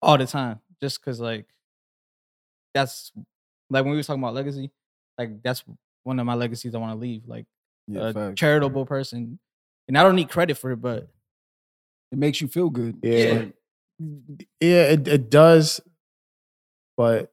[0.03, 1.47] all the time, just cause like
[2.75, 3.13] that's
[3.69, 4.71] like when we was talking about legacy,
[5.19, 5.65] like that's
[6.05, 7.47] one of my legacies I want to leave, like
[7.87, 8.39] Yeah, a facts.
[8.39, 9.39] charitable person,
[9.89, 11.09] and I don't need credit for it, but
[12.13, 12.99] it makes you feel good.
[13.03, 13.35] Yeah.
[13.35, 13.55] Like,
[14.61, 15.81] Yeah, it, it does.
[16.97, 17.33] But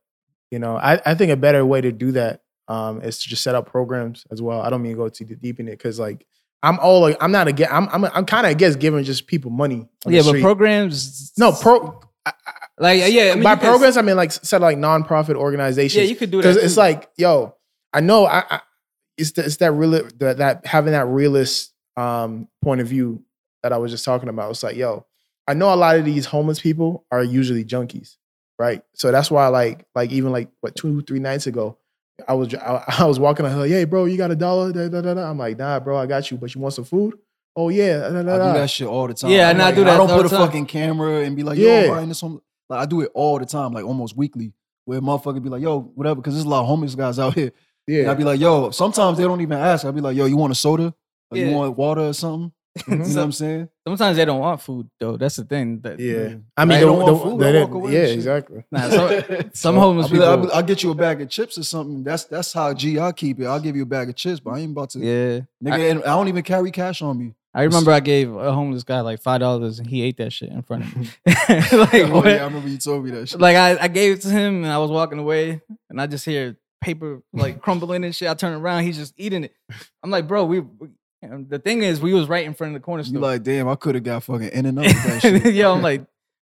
[0.51, 3.43] you know, I, I think a better way to do that um, is to just
[3.43, 4.61] set up programs as well.
[4.61, 6.25] I don't mean to go too deep in it because like
[6.63, 9.51] I'm all like I'm not against I'm I'm, I'm kind of against giving just people
[9.51, 9.87] money.
[10.05, 10.41] on yeah, but street.
[10.41, 14.61] programs, no pro I- I- like yeah, I mean, by programs I mean like set
[14.61, 16.03] like nonprofit organizations.
[16.03, 17.55] yeah, you could do that because it's like yo
[17.93, 18.59] i know i, I
[19.17, 23.23] it's, the, it's that real that, that having that realist um point of view
[23.63, 25.05] that i was just talking about it's like yo
[25.47, 28.17] i know a lot of these homeless people are usually junkies
[28.59, 31.77] right so that's why like like even like what two three nights ago
[32.27, 34.87] i was i, I was walking on like hey bro you got a dollar da,
[34.87, 35.29] da, da, da.
[35.29, 37.15] i'm like nah bro i got you but you want some food
[37.55, 39.31] oh yeah da, da, da, I do that shit all the time.
[39.31, 40.45] Yeah, I'm and I do that I don't all put a the time.
[40.47, 41.85] fucking camera and be like, Yeah.
[41.85, 42.39] yo, buying this home.
[42.69, 44.53] Like I do it all the time, like almost weekly.
[44.85, 47.51] Where motherfucker be like, yo, whatever, because there's a lot of homeless guys out here.
[47.87, 49.85] And yeah I'd be like, yo, sometimes they don't even ask.
[49.85, 50.93] I'd be like, yo, you want a soda?
[51.31, 52.51] Or you want water or something?
[52.77, 52.87] Mhm.
[53.07, 53.69] You know what I'm saying?
[53.87, 55.17] sometimes they don't want food though.
[55.17, 55.79] That's the thing.
[55.81, 56.35] That, yeah Yeah.
[56.57, 58.15] i mean They the, don't want the- food, the- they'll walk away yeah shit.
[58.15, 60.47] exactly Nah, so, some homeless I'll, be like, I'll, people.
[60.49, 62.03] be- I'll get you a bag of chips or something.
[62.03, 63.45] That's that's how G I keep it.
[63.45, 64.99] I'll give you a bag of chips, but I ain't about to.
[64.99, 67.33] yeah, Nigga, and I don't even carry cash on me.
[67.53, 70.49] I remember I gave a homeless guy like five dollars and he ate that shit
[70.49, 71.07] in front of me.
[71.25, 72.25] like, oh, what?
[72.27, 73.39] yeah, I remember you told me that shit.
[73.39, 76.23] like I, I gave it to him and I was walking away and I just
[76.23, 78.29] hear paper like crumbling and shit.
[78.29, 79.55] I turn around, he's just eating it.
[80.03, 80.61] I'm like, bro, we.
[81.21, 83.15] We- and the thing is, we was right in front of the corner store.
[83.15, 85.53] You like, damn, I could have got fucking in and out with that shit.
[85.55, 86.05] Yo, I'm like,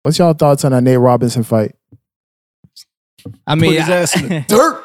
[0.03, 1.75] what's y'all thoughts on that nate robinson fight
[3.45, 4.83] I Put mean, his ass in the I, dirt.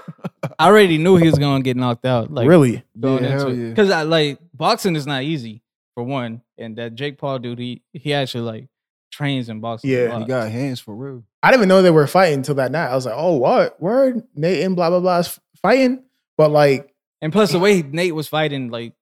[0.59, 2.31] I already knew he was gonna get knocked out.
[2.31, 3.69] Like really going Yeah, hell into yeah.
[3.71, 5.62] because I like boxing is not easy
[5.95, 8.69] for one, and that Jake Paul dude, he he actually like
[9.11, 9.89] trains in boxing.
[9.89, 10.25] Yeah, he.
[10.25, 11.23] He got hands for real.
[11.43, 12.89] I didn't even know they were fighting until that night.
[12.91, 13.81] I was like, oh, what?
[13.81, 14.23] Word?
[14.35, 16.03] Nate and blah, blah, blah is fighting.
[16.37, 18.93] But like, and plus the way Nate was fighting, like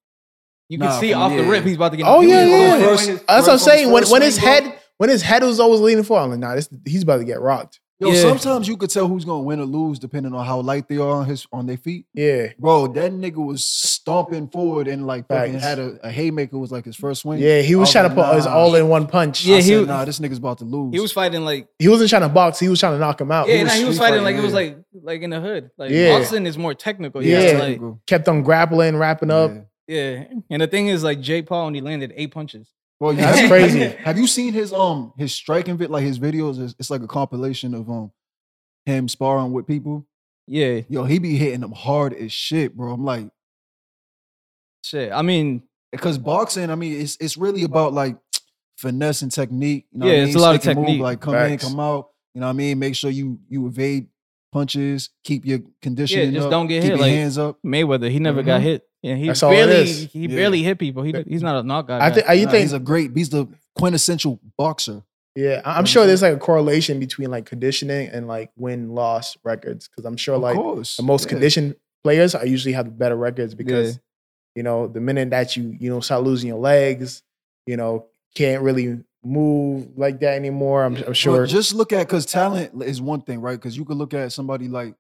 [0.69, 1.49] you can Nah, see from- off the yeah.
[1.51, 2.07] rip, he's about to get.
[2.07, 2.59] oh, he yeah, was yeah.
[2.69, 3.91] going in first- That's what I'm saying.
[3.91, 4.53] When, when his swing, bro.
[4.71, 7.25] head when his head was always leaning forward, I'm like, nah, this, he's about to
[7.25, 7.81] get rocked.
[8.01, 8.21] Yo, Yeah.
[8.23, 11.09] sometimes you could tell who's gonna win or lose depending on how light they are
[11.11, 12.07] on his on their feet.
[12.13, 12.49] Yeah.
[12.59, 15.65] Bro, that nigga was stomping forward and like fucking Facts.
[15.65, 17.39] had a, a haymaker was like his first swing.
[17.39, 19.45] Yeah, he was I trying to like, put his all in one punch.
[19.45, 20.93] Yeah, I he said, was- nah, this nigga's about to lose.
[20.93, 22.59] He was fighting like He wasn't trying to box.
[22.59, 23.47] He was trying to knock him out.
[23.49, 25.31] yeah, he nah, was, he was street fighting fighting, like it was like like in
[25.31, 25.71] the hood.
[25.79, 26.19] Like Yeah.
[26.19, 27.25] boxing is more technical.
[27.25, 27.41] Yeah.
[27.53, 29.53] Yeah, like kept on grappling, wrapping up.
[29.53, 29.61] Yeah.
[29.87, 30.25] Yeah.
[30.51, 32.71] And the thing is, like Jake Paul only landed eight punches.
[33.01, 33.81] Bro, you- That's have you- crazy.
[34.05, 36.63] Have you seen his um his striking vid like his videos?
[36.63, 38.13] It's, it's like a compilation of um
[38.87, 40.07] him sparring with people.
[40.47, 42.93] Yeah, Yo, he be hitting them hard as shit, bro.
[42.93, 43.29] I'm like,
[44.85, 45.11] shit.
[45.13, 48.17] I mean, because boxing, I mean, it's it's really about like
[48.77, 49.87] finesse and technique.
[49.93, 50.37] You know Yeah, what I it's mean?
[50.37, 51.03] a lot of Stick and move, technique.
[51.03, 51.65] like come Facts.
[51.65, 52.11] in, come out.
[52.35, 52.79] You know what I mean?
[52.79, 54.09] Make sure you you evade
[54.55, 57.59] punches, keep your conditioning Yeah, just up, don't get keep hit, your like- hands up.
[57.67, 58.65] Mayweather, he never got Mhm.
[58.65, 58.89] hit.
[59.03, 60.05] Yeah, he That's barely is.
[60.13, 60.29] he Yeah.
[60.37, 61.03] barely hit people.
[61.03, 62.01] He he's not a knockout.
[62.01, 62.15] I guy.
[62.15, 62.29] think.
[62.41, 62.63] You Nah, think?
[62.63, 65.03] he's a great, he's the quintessential boxer.
[65.37, 69.37] Yeah, I- I'm sure there's like a correlation between like conditioning and like win loss
[69.45, 70.97] records because I'm sure Of like course.
[70.97, 71.31] the most yeah.
[71.31, 74.01] conditioned players are usually have better records because Yeah.
[74.57, 77.23] you know the minute that you you know start losing your legs,
[77.67, 80.85] you know can't really move like that anymore.
[80.85, 81.47] I'm, I'm Bro, sure.
[81.47, 83.59] just look at because talent is one thing, right?
[83.59, 84.95] Because you could look at somebody like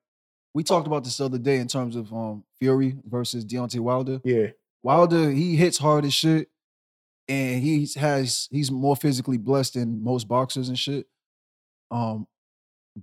[0.55, 4.21] we talked about this the other day in terms of um Fury versus Deontay Wilder.
[4.25, 4.49] yeah,
[4.83, 6.49] Wilder, he hits hard as shit,
[7.29, 11.07] and he has he's more physically blessed than most boxers and shit.
[11.91, 12.27] Um,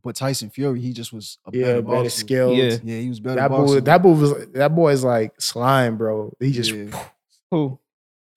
[0.04, 2.10] but Tyson Fury, he just was a yeah, better better boxer.
[2.10, 2.58] skills.
[2.58, 2.78] Yeah.
[2.84, 3.36] Yeah, he was better.
[3.36, 3.76] That boxer.
[3.76, 6.34] boy, that boy was that boy is like slime, bro.
[6.40, 6.98] He just Yeah.
[7.52, 7.78] Who?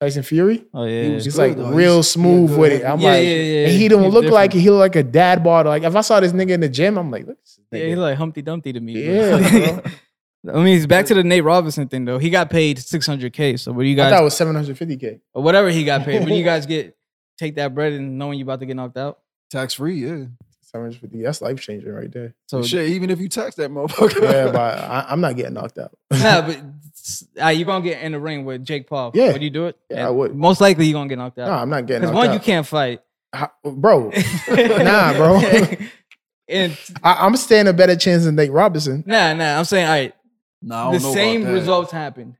[0.05, 0.65] Tyson Fury.
[0.73, 1.71] Oh yeah, He was He's good, like though.
[1.71, 2.85] real He's- he smooth good with it.
[2.85, 3.67] I'm yeah, like, yeah, yeah.
[3.67, 4.63] and he don't He's look like different.
[4.63, 5.65] he look like a dad bod.
[5.65, 7.87] Like if I saw this nigga in the gym, I'm like, look, at this Yeah,
[7.87, 8.93] he's like Humpty Dumpty to me.
[9.05, 9.37] bro.
[9.37, 9.81] Yeah,
[10.53, 12.19] I mean, he's back to the Nate Robinson thing though.
[12.19, 13.59] He got paid 600k.
[13.59, 14.07] So what do you guys?
[14.07, 15.19] I guys thought it was 750k.
[15.33, 16.23] or whatever he got paid?
[16.23, 16.95] When you guys get
[17.37, 19.19] take that bread and knowing you about to get knocked out.
[19.49, 20.05] tax free.
[20.05, 20.25] Yeah,
[20.61, 21.21] 750.
[21.23, 22.35] That's life changing right there.
[22.47, 22.89] So shit.
[22.91, 25.97] Even if you tax that motherfucker, Yeah, but I, I'm not getting knocked out.
[26.11, 26.61] nah, but
[27.41, 29.11] uh, you're gonna get in the ring with Jake Paul.
[29.13, 29.31] Yeah.
[29.33, 29.77] would you do it?
[29.89, 30.35] Yeah, I would.
[30.35, 31.47] Most likely you're gonna get knocked out.
[31.47, 32.33] no, I'm not getting because one out.
[32.33, 33.01] you can't fight.
[33.33, 34.11] How- bro.
[34.49, 35.39] Nah, bro.
[36.47, 39.03] and I, I'm standing a better chance than Nate Robinson.
[39.05, 39.57] nah, nah.
[39.57, 40.15] I'm saying all right.
[40.61, 42.35] nah, I The same results happened.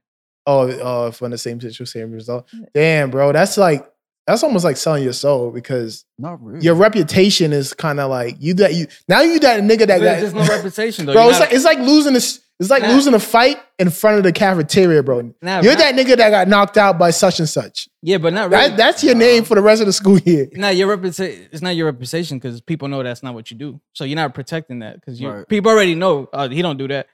[0.46, 2.48] Oh, uh, from the same situation, same result.
[2.72, 3.90] Damn, bro, that's like
[4.26, 6.64] that's almost like selling your soul because Not really.
[6.64, 10.32] your reputation is kind of like you that you now you that nigga that There's,
[10.32, 11.12] there's no reputation though.
[11.12, 11.28] bro.
[11.28, 12.40] It's not- like it's like losing this.
[12.58, 12.88] It's like Nah.
[12.92, 15.34] losing a fight in front of the cafeteria, bro.
[15.42, 17.86] Nah, You're not- that nigga that got knocked out by such and such.
[18.00, 18.68] Yeah, but not really.
[18.68, 20.48] That, that's your name for the rest of the school year.
[20.54, 21.48] not your reputation.
[21.52, 23.78] It's not your reputation because people know that's not what you do.
[23.92, 25.46] So you're not protecting that because Right.
[25.46, 27.08] people already know uh, he don't do that.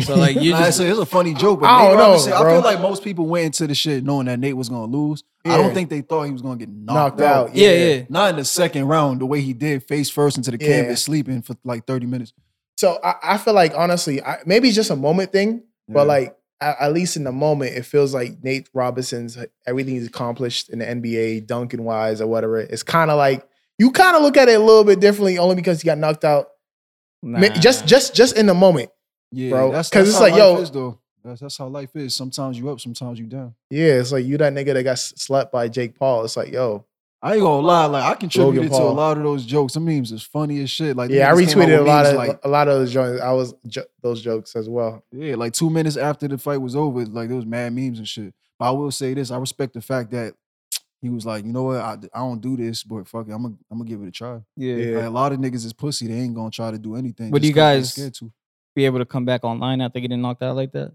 [0.00, 2.04] So like you just it's, a, it's a funny joke, but I Nate don't know,
[2.04, 2.52] Robinson, I bro.
[2.54, 5.22] feel like most people went into the shit knowing that Nate was gonna lose.
[5.44, 5.56] I Yeah.
[5.58, 7.48] don't think they thought he was gonna get knocked, Knocked out.
[7.50, 7.56] out.
[7.56, 8.02] yeah yeah.
[8.08, 10.82] Not in the second round, the way he did, face first into the Yeah.
[10.82, 12.32] canvas, sleeping for like 30 minutes.
[12.78, 16.36] So I, I feel like honestly, I, maybe it's just a moment thing, but like
[16.62, 20.78] at, at least in the moment, it feels like Nate Robinson's everything he's accomplished in
[20.78, 22.58] the NBA, dunking wise or whatever.
[22.60, 23.46] It's kind of like
[23.78, 26.24] you kind of look at it a little bit differently, only because he got knocked
[26.24, 26.48] out.
[27.22, 27.48] Ma- Nah.
[27.54, 28.90] Just just just in the moment.
[29.32, 30.98] Yeah, Bro, that's 'cause that's it's how like, life yo- is, though.
[31.24, 32.14] That's, that's how life is.
[32.16, 33.54] Sometimes you up, sometimes you down.
[33.70, 36.24] Yeah, it's like you that nigga that got slapped by Jake Paul.
[36.24, 36.84] It's like yo,
[37.22, 39.74] I ain't gonna lie, like I contributed to a lot of those jokes.
[39.74, 40.96] Some memes is funny as shit.
[40.96, 42.78] Like yeah, I niggas came out retweeted a lot memes of like a lot of
[42.80, 43.20] those jokes.
[43.22, 45.04] I was jo- those jokes as well.
[45.12, 48.08] Yeah, like two minutes after the fight was over, like there was mad memes and
[48.08, 48.34] shit.
[48.58, 50.34] But I will say this: I respect the fact that
[51.00, 53.42] he was like, you know what, I, I don't do this, but fuck it, I'm
[53.42, 54.40] gonna I'm gonna give it a try.
[54.56, 54.74] yeah.
[54.74, 54.96] Yeah.
[54.98, 57.30] Like, a lot of niggas is pussy; they ain't gonna try to do anything.
[57.30, 58.32] But just you 'cause they guys- scared to.
[58.74, 60.92] Be able to come back online after getting knocked out like that.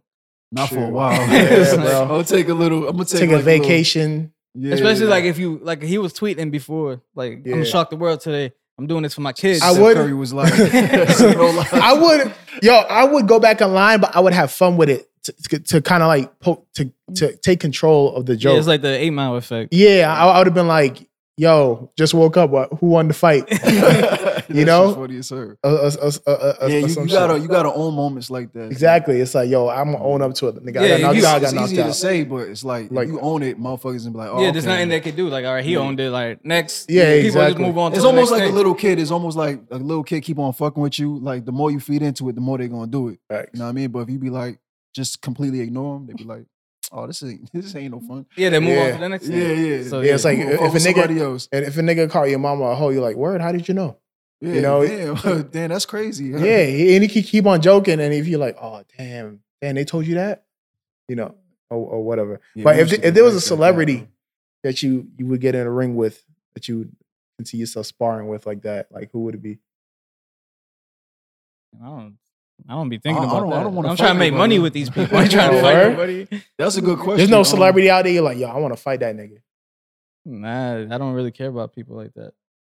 [0.52, 1.12] Not for a while.
[1.32, 2.08] Yeah, I'm bro.
[2.08, 2.88] gonna take a little.
[2.88, 4.32] I'm gonna take, Take, like a vacation.
[4.56, 5.12] Little, yeah, Especially yeah.
[5.12, 7.56] like if you like he was tweeting before, like Yeah.
[7.56, 8.54] I'm shocked the world today.
[8.80, 9.62] I'm doing this for my kids.
[9.62, 10.54] I would- Curry was like.
[10.58, 15.10] I would, yo, I would go back online, but I would have fun with it
[15.24, 18.58] to, to, to kind of like po- to to take control of the yeah, joke.
[18.60, 19.74] it's like the eight mile effect.
[19.74, 22.50] Yeah, I, I would have been like, yo, just woke up.
[22.50, 22.69] What?
[22.80, 23.45] Who won the fight?
[24.50, 24.93] you know?
[24.95, 25.58] funny as her.
[25.63, 28.71] Uh, uh, uh, Yeah, you, some you gotta you gotta own moments like that.
[28.71, 29.21] exactly.
[29.21, 30.56] It's like, yo, I'm gonna own up to it.
[30.65, 31.34] Nigga, Yeah, I got knocked you- out.
[31.34, 33.60] I It's got knocked easy to say, but it's like, Like- if you own it,
[33.60, 34.73] motherfuckers and be like, oh, yeah, there's okay.
[34.73, 35.30] nothing they could do.
[35.30, 35.80] Like, all right, he Yeah.
[35.80, 36.10] owned it.
[36.12, 37.65] Like next, Yeah, people just exactly.
[37.65, 37.93] move on.
[37.93, 39.00] It's the almost next like a little kid.
[39.00, 41.19] It's almost like a little kid keep on fucking with you.
[41.19, 43.19] Like the more you feed into it, the more they're gonna do it.
[43.30, 43.52] Facts.
[43.54, 43.89] You know what I mean?
[43.91, 44.60] But if you be like,
[44.95, 46.45] just completely ignore them, they be like,
[46.91, 48.26] oh, this ain't this ain't no fun.
[48.36, 48.91] Yeah, they move on Yeah.
[48.93, 49.28] to the next.
[49.28, 49.65] Yeah, thing.
[49.65, 49.84] yeah.
[49.89, 51.50] So Yeah, it's like You if a nigga, somebody else.
[51.52, 53.73] and if a nigga call your mama a hoe, you're like, word, how did you
[53.73, 53.97] know?
[54.39, 56.26] Yeah, you know, damn, damn, that's crazy.
[56.26, 59.84] Yeah, and he can keep on joking, and if you're like, oh damn, damn, they
[59.84, 60.45] told you that,
[61.08, 61.34] you know,
[61.71, 62.39] or, or whatever.
[62.54, 64.08] Yeah, but if used if there was a like that, celebrity
[64.63, 66.23] that you you would get in a ring with,
[66.54, 66.89] that you
[67.39, 69.58] can see yourself sparring with like that, like who would it be?
[71.82, 72.17] I don't.
[72.70, 74.34] I don't be thinking I- I about don't- I don't wanna I'm trying to make
[74.34, 74.56] nobody.
[74.56, 75.17] money with these people.
[75.17, 75.89] I'm trying to fight Word?
[75.91, 76.28] nobody.
[76.58, 77.17] that's a good question.
[77.17, 78.13] There's no celebrity out there.
[78.13, 79.38] You're like, yo, I want to fight that nigga.
[80.26, 82.34] Nah, I don't really care about people like that.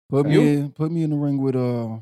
[0.08, 0.40] Put me You?
[0.40, 1.98] in, put me in the ring with uh.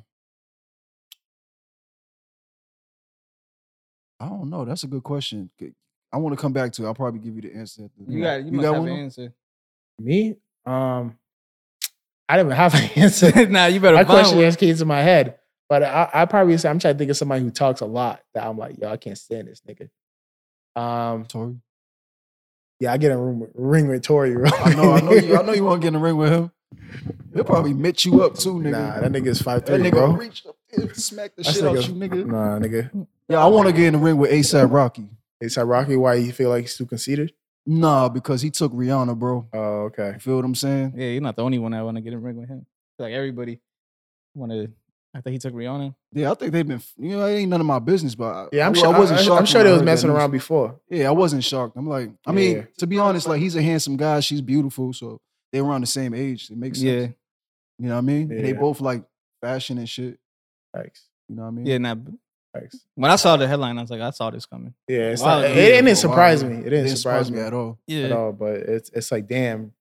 [4.18, 4.64] I don't know.
[4.64, 5.50] That's a good question.
[6.12, 6.84] I want to come back to.
[6.84, 6.86] it.
[6.86, 7.84] I'll probably give you the answer.
[7.84, 8.40] At the, You got.
[8.40, 8.92] You, You must got have one?
[8.92, 9.32] an answer.
[9.98, 10.36] Me?
[10.66, 11.18] Um,
[12.28, 13.46] I didn't have an answer.
[13.48, 14.46] nah, you better My question one.
[14.46, 15.38] just came to my head,
[15.70, 18.20] but I, I probably say I'm trying to think of somebody who talks a lot
[18.34, 19.88] that I'm like, yo, I can't stand this nigga.
[20.78, 21.54] Um, Tory.
[22.80, 24.34] yeah, I get in a room with, ring with Tory.
[24.34, 24.50] Bro.
[24.52, 24.92] I know.
[24.92, 25.36] I know you.
[25.38, 26.50] I know you want to get in the ring with him.
[27.34, 28.72] He'll probably mit you up too, nigga.
[28.72, 30.12] Nah, that nigga is five that three, nigga bro.
[30.12, 32.26] reach up there, smack the That shit out nigga- you, nigga.
[32.26, 33.06] Nah, nigga.
[33.28, 35.08] Yeah, I want to get in the ring with ASAP Rocky.
[35.40, 35.96] It's like Rocky.
[35.96, 37.32] Why you feel like he's too conceited?
[37.66, 39.46] Nah, because he took Rihanna, bro.
[39.52, 40.12] Oh, okay.
[40.14, 40.94] You feel what I'm saying?
[40.96, 42.66] Yeah, you're not the only one that want to get in the ring with him.
[42.98, 43.60] Like everybody
[44.34, 44.72] want to.
[45.14, 45.94] I think he took Rihanna.
[46.12, 46.80] Yeah, I think they've been.
[46.96, 48.94] You know, it ain't none of my business, but I- Yeah, I'm I, sure.
[48.94, 49.40] I wasn't I, shocked.
[49.40, 50.78] am sure they was messing around before.
[50.88, 51.76] Yeah, I wasn't shocked.
[51.76, 52.62] I'm like, I mean, Yeah.
[52.78, 54.20] to be honest, like he's a handsome guy.
[54.20, 55.20] She's beautiful, so
[55.52, 56.48] they were around the same age.
[56.50, 56.86] It makes sense.
[56.86, 57.08] Yeah,
[57.80, 58.30] You know what I mean?
[58.30, 59.02] And they both like
[59.42, 60.18] fashion and shit.
[60.72, 61.04] Thanks.
[61.28, 61.66] You know what I mean?
[61.66, 61.78] yeah.
[61.78, 61.96] Nah,
[62.54, 62.76] Thanks.
[62.94, 64.74] when I saw the headline, I was like, I saw this coming.
[64.86, 66.52] Yeah, it's Wow, not, yeah, it, it didn't surprise while.
[66.52, 66.58] me.
[66.58, 67.78] It didn't, Didn't surprise me at all.
[67.88, 68.32] Yeah, at all.
[68.32, 69.72] But it's it's like, damn,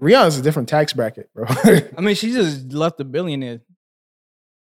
[0.00, 1.44] Rihanna's a different tax bracket, bro.
[1.48, 3.60] I mean, she just left a billionaire.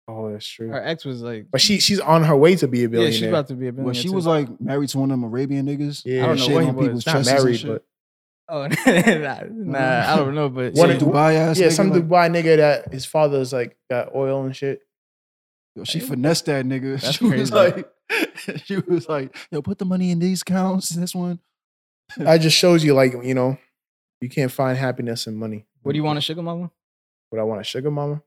[0.07, 0.69] Oh, that's true.
[0.69, 3.11] Her ex was like, But she she's on her way to be a yeah, billionaire.
[3.13, 3.85] she's about to be a billionaire.
[3.85, 4.13] Well, she too.
[4.13, 6.03] was like married to one of them Arabian niggas.
[6.05, 6.85] Yeah, I don't know shitting what he on was.
[6.85, 7.69] people's not chests and married, shit.
[7.69, 7.85] but
[8.53, 8.67] oh,
[9.47, 11.57] nah, nah, I don't know, but Some One- she- Dubai ass.
[11.59, 14.81] yeah, nigga, some like, Dubai nigga that his father's like got oil and shit.
[15.75, 16.99] Yo, she finessed that nigga.
[17.01, 17.53] That's she was crazy.
[17.53, 20.89] like, she was like, yo, put the money in these accounts.
[20.89, 21.39] This one.
[22.25, 23.57] I just shows you, like, you know,
[24.19, 25.65] you can't find happiness in money.
[25.81, 26.69] what do you want a sugar mama?
[27.29, 28.21] What I want a sugar mama?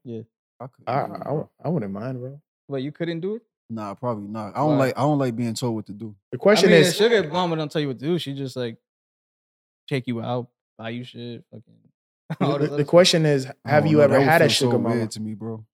[0.60, 2.40] I, could, I, I, I wouldn't mind, bro.
[2.68, 3.42] But you couldn't do it?
[3.70, 4.54] nah, probably not.
[4.54, 4.86] I don't Why?
[4.86, 4.98] like.
[4.98, 6.14] I don't like being told what to do.
[6.32, 8.18] The question I mean, is, a sugar mama don't tell you what to do.
[8.18, 8.76] She just like
[9.88, 11.74] take you out, buy you shit, fucking.
[12.68, 15.06] the, the question is, have you know, ever had a feel so sugar mama?
[15.06, 15.64] to me, bro.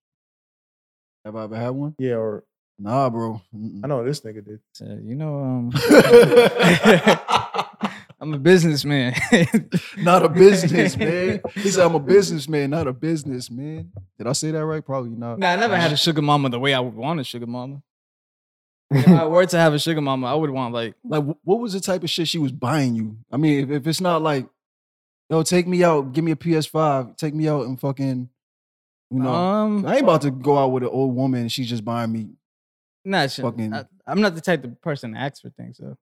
[1.25, 1.95] Have I ever had one?
[1.99, 2.45] Yeah, or
[2.83, 3.43] Nah, bro.
[3.55, 3.83] Mm-mm.
[3.85, 4.59] I know this nigga did.
[4.81, 5.71] Uh, you know, um,
[8.21, 9.15] I'm a businessman.
[9.99, 11.41] not a business man.
[11.55, 13.93] He said I'm a businessman, not a businessman.
[14.19, 14.85] Did I say that right?
[14.85, 15.39] Probably not.
[15.39, 17.83] Nah, I never had a sugar mama the way I would want a sugar mama.
[18.91, 21.73] if I were to have a sugar mama, I would want like Like, what was
[21.73, 23.17] the type of shit she was buying you?
[23.33, 24.47] I mean, if, if it's not like,
[25.31, 28.29] yo, take me out, give me a PS5, take me out and fucking,
[29.13, 31.69] you know, um I ain't about to go out with an old woman and she's
[31.69, 32.31] just buying me.
[33.05, 33.51] Not sure.
[33.51, 35.79] fucking- I, I'm not the type of person to ask for things.
[35.79, 35.97] So,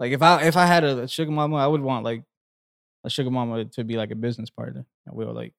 [0.00, 2.22] like if I if I had a, sugar mama, I would want like
[3.04, 5.52] a sugar mama to be like a business partner, and we'll like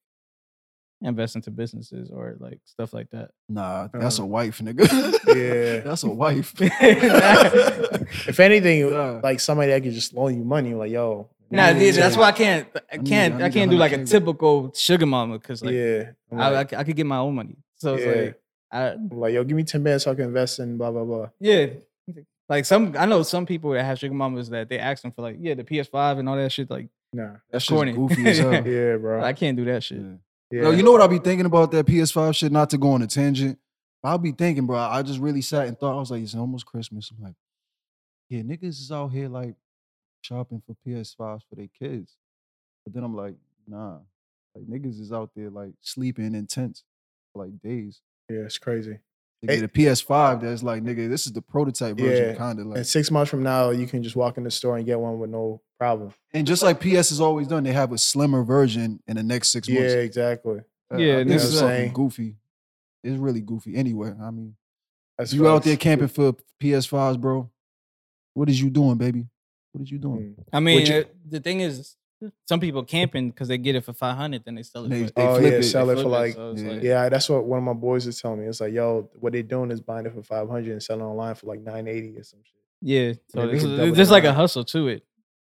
[1.01, 3.29] invest into businesses or like stuff like that.
[3.47, 4.88] Nah, that's a Uh, wife, nigga.
[5.35, 5.79] yeah.
[5.88, 6.53] that's a wife.
[8.27, 9.19] If anything, Yeah.
[9.23, 11.29] like somebody that could just loan you money, like yo.
[11.49, 11.91] Nah, Yeah.
[11.91, 12.67] that's why I can't.
[12.91, 13.35] I can't.
[13.35, 16.11] I I, need can't do like a typical sugar mama because like yeah.
[16.31, 17.55] I'm I, I, like, c- I could get my own money.
[17.75, 18.21] So it's Yeah.
[18.23, 21.05] like, I, like, yo, give me 10 bands so I can invest in blah blah
[21.05, 21.29] blah.
[21.39, 21.67] yeah.
[22.49, 25.21] Like some, I know some people that have sugar mamas that they ask them for
[25.21, 26.69] like, yeah, the PS5 and all that shit.
[26.69, 27.35] Like, Nah.
[27.49, 27.93] That's just corny.
[27.93, 28.67] goofy as hell.
[28.67, 29.23] Yeah, bro.
[29.23, 29.99] I can't do that shit.
[29.99, 30.13] Yeah.
[30.51, 30.61] yeah.
[30.63, 32.51] Yo, you know what I'll be thinking about that PS5 shit?
[32.51, 33.57] Not to go on a tangent.
[34.03, 34.77] but I'll be thinking, bro.
[34.77, 37.09] I just really sat and thought, I was like, it's almost Christmas.
[37.11, 37.35] I'm like,
[38.29, 39.55] yeah, niggas is out here like
[40.21, 42.17] shopping for PS5s for their kids.
[42.85, 43.35] But then I'm like,
[43.67, 43.99] nah.
[44.53, 46.83] Like niggas is out there like sleeping in tents
[47.31, 48.01] for like days.
[48.29, 48.99] yeah, it's crazy.
[49.41, 52.65] They get a PS5 that's like, nigga, this is the prototype version, Yeah, kind of
[52.67, 52.77] like.
[52.77, 55.19] And six months from now, you can just walk in the store and get one
[55.19, 56.11] with no problem.
[56.33, 59.49] And just like PS has always done, they have a slimmer version in the next
[59.49, 59.79] six months.
[59.81, 60.05] Yeah, months.
[60.05, 60.59] exactly.
[60.91, 62.35] Uh, Yeah, I think this is- fucking goofy.
[63.03, 63.75] It's really goofy.
[63.75, 64.55] Anyway, I mean,
[65.17, 67.49] That's you out there camping for PS5s, bro.
[68.33, 69.25] What is you doing, baby?
[69.71, 70.35] What is you doing?
[70.38, 70.43] Mm.
[70.51, 71.95] I mean, you- uh, the thing is,
[72.45, 75.11] some people camping because they get it for 500, then they sell it They- for
[75.11, 75.63] they oh flip yeah, it.
[75.63, 76.72] sell they it for flip like so yeah.
[76.72, 77.09] like- yeah.
[77.09, 78.47] That's what one of my boys is telling me.
[78.47, 81.36] It's like yo, what they're doing is buying it for five hundred and selling online
[81.36, 82.53] for like nine eighty or some shit.
[82.82, 85.03] Yeah, so Yeah, there's, there's like a hustle to it.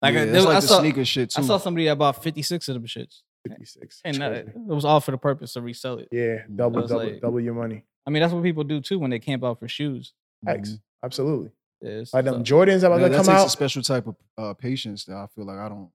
[0.02, 1.42] Like yeah, I, there- like I the saw, sneaker shit too.
[1.42, 4.02] I saw somebody that bought 56 of them shits, Fifty six.
[4.06, 6.08] and uh, it was all for the purpose to resell it.
[6.12, 6.56] yeah, Mm.
[6.58, 7.84] double I was double like- double your money.
[8.06, 10.14] I mean, that's what people do too when they camp out for shoes.
[10.48, 10.82] X, Mhm.
[11.04, 11.50] absolutely.
[11.82, 13.52] Yeah, it's- Like them so- Jordans about Yeah, to that come takes a out.
[13.52, 15.90] special type of uh, patience that I feel like I don't.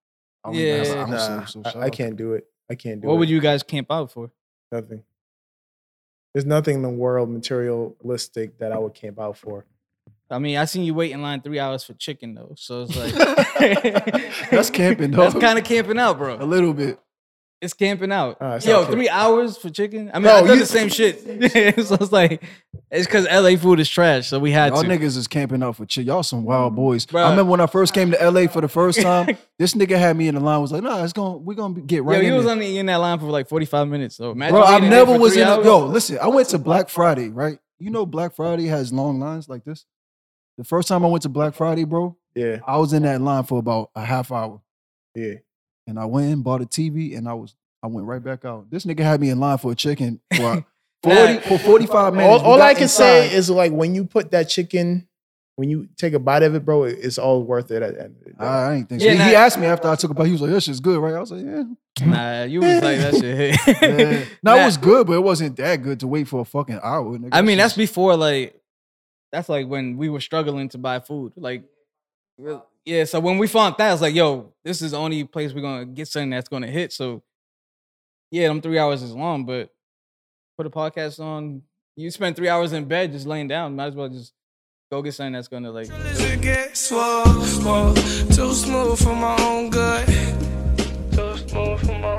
[0.44, 2.32] I don't Yeah, even have an nah, ounce Nah, of, so I- I, can't do
[2.34, 2.46] it.
[2.70, 3.14] I can't do what it.
[3.14, 4.30] What would you guys camp out for?
[4.70, 5.02] Nothing.
[6.34, 9.66] There's nothing in the world materialistic that I would camp out for.
[10.30, 12.96] I mean, I seen you wait in line three hours for chicken though, so it's
[12.96, 13.12] like
[14.50, 15.16] That's camping, though.
[15.28, 16.36] That's kind of camping out, bro.
[16.36, 16.98] a little bit.
[17.62, 18.36] It's camping out.
[18.40, 20.10] It's Yo, not three hours for chicken.
[20.12, 21.20] I mean, Bro, I done you- the same shit.
[21.86, 22.42] so it's like
[22.90, 24.88] it's because LA food is trash, so we had Y'all to.
[24.88, 26.08] niggas is camping out for chicken.
[26.08, 27.06] Y'all some wild boys.
[27.06, 27.24] Bruh.
[27.24, 29.36] I remember when I first came to LA for the first time.
[29.60, 30.60] this nigga had me in the line.
[30.60, 32.52] Was like, nah, it's gonna We're gonna get right Yo, in you was there.
[32.54, 34.16] only in that line for like forty five minutes.
[34.16, 35.46] So imagine Bro, I never was in.
[35.46, 35.64] A, hours.
[35.64, 36.18] yo, listen.
[36.20, 37.58] I went to Black Friday, right?
[37.78, 39.86] You know, Black Friday has long lines like this.
[40.58, 43.44] The first time I went to Black Friday, bro, Yeah, I was in that line
[43.44, 44.60] for about a half hour,
[45.14, 45.34] yeah.
[45.86, 48.70] And I went in, bought a TV, and I was, I went right back out.
[48.70, 50.64] This nigga had me in line for a chicken for
[51.02, 52.42] forty for forty five minutes.
[52.42, 55.08] All, all I can say is like when you put that chicken,
[55.56, 58.16] when you take a bite of it, bro, it's all worth it at the end
[58.18, 58.36] of the day.
[58.38, 59.06] I, I ain't think so.
[59.06, 59.24] Yeah, he, nah.
[59.24, 60.26] he asked me after I took a bite.
[60.26, 61.64] He was like, "This shit's good, right?" I was like, "Yeah."
[62.06, 63.58] Nah, you was like that shit.
[63.82, 64.24] yeah.
[64.42, 66.80] No, Nah, it was good, but it wasn't that good to wait for a fucking
[66.82, 67.18] hour.
[67.18, 67.28] Nigga.
[67.32, 68.58] I mean, that's before like
[69.30, 71.32] that's like when we were struggling to buy food.
[71.36, 71.64] Like,
[72.38, 75.24] real- yeah, so when we found that, I was like, yo, this is the only
[75.24, 76.92] place we're gonna get something that's gonna hit.
[76.92, 77.22] So
[78.30, 79.70] yeah, them three hours is long, but
[80.56, 81.62] put a podcast on.
[81.96, 83.76] You spend three hours in bed just laying down.
[83.76, 84.32] Might as well just
[84.90, 85.88] go get something that's gonna like
[88.34, 90.06] too smooth for my own good.
[91.12, 92.11] Too smooth for my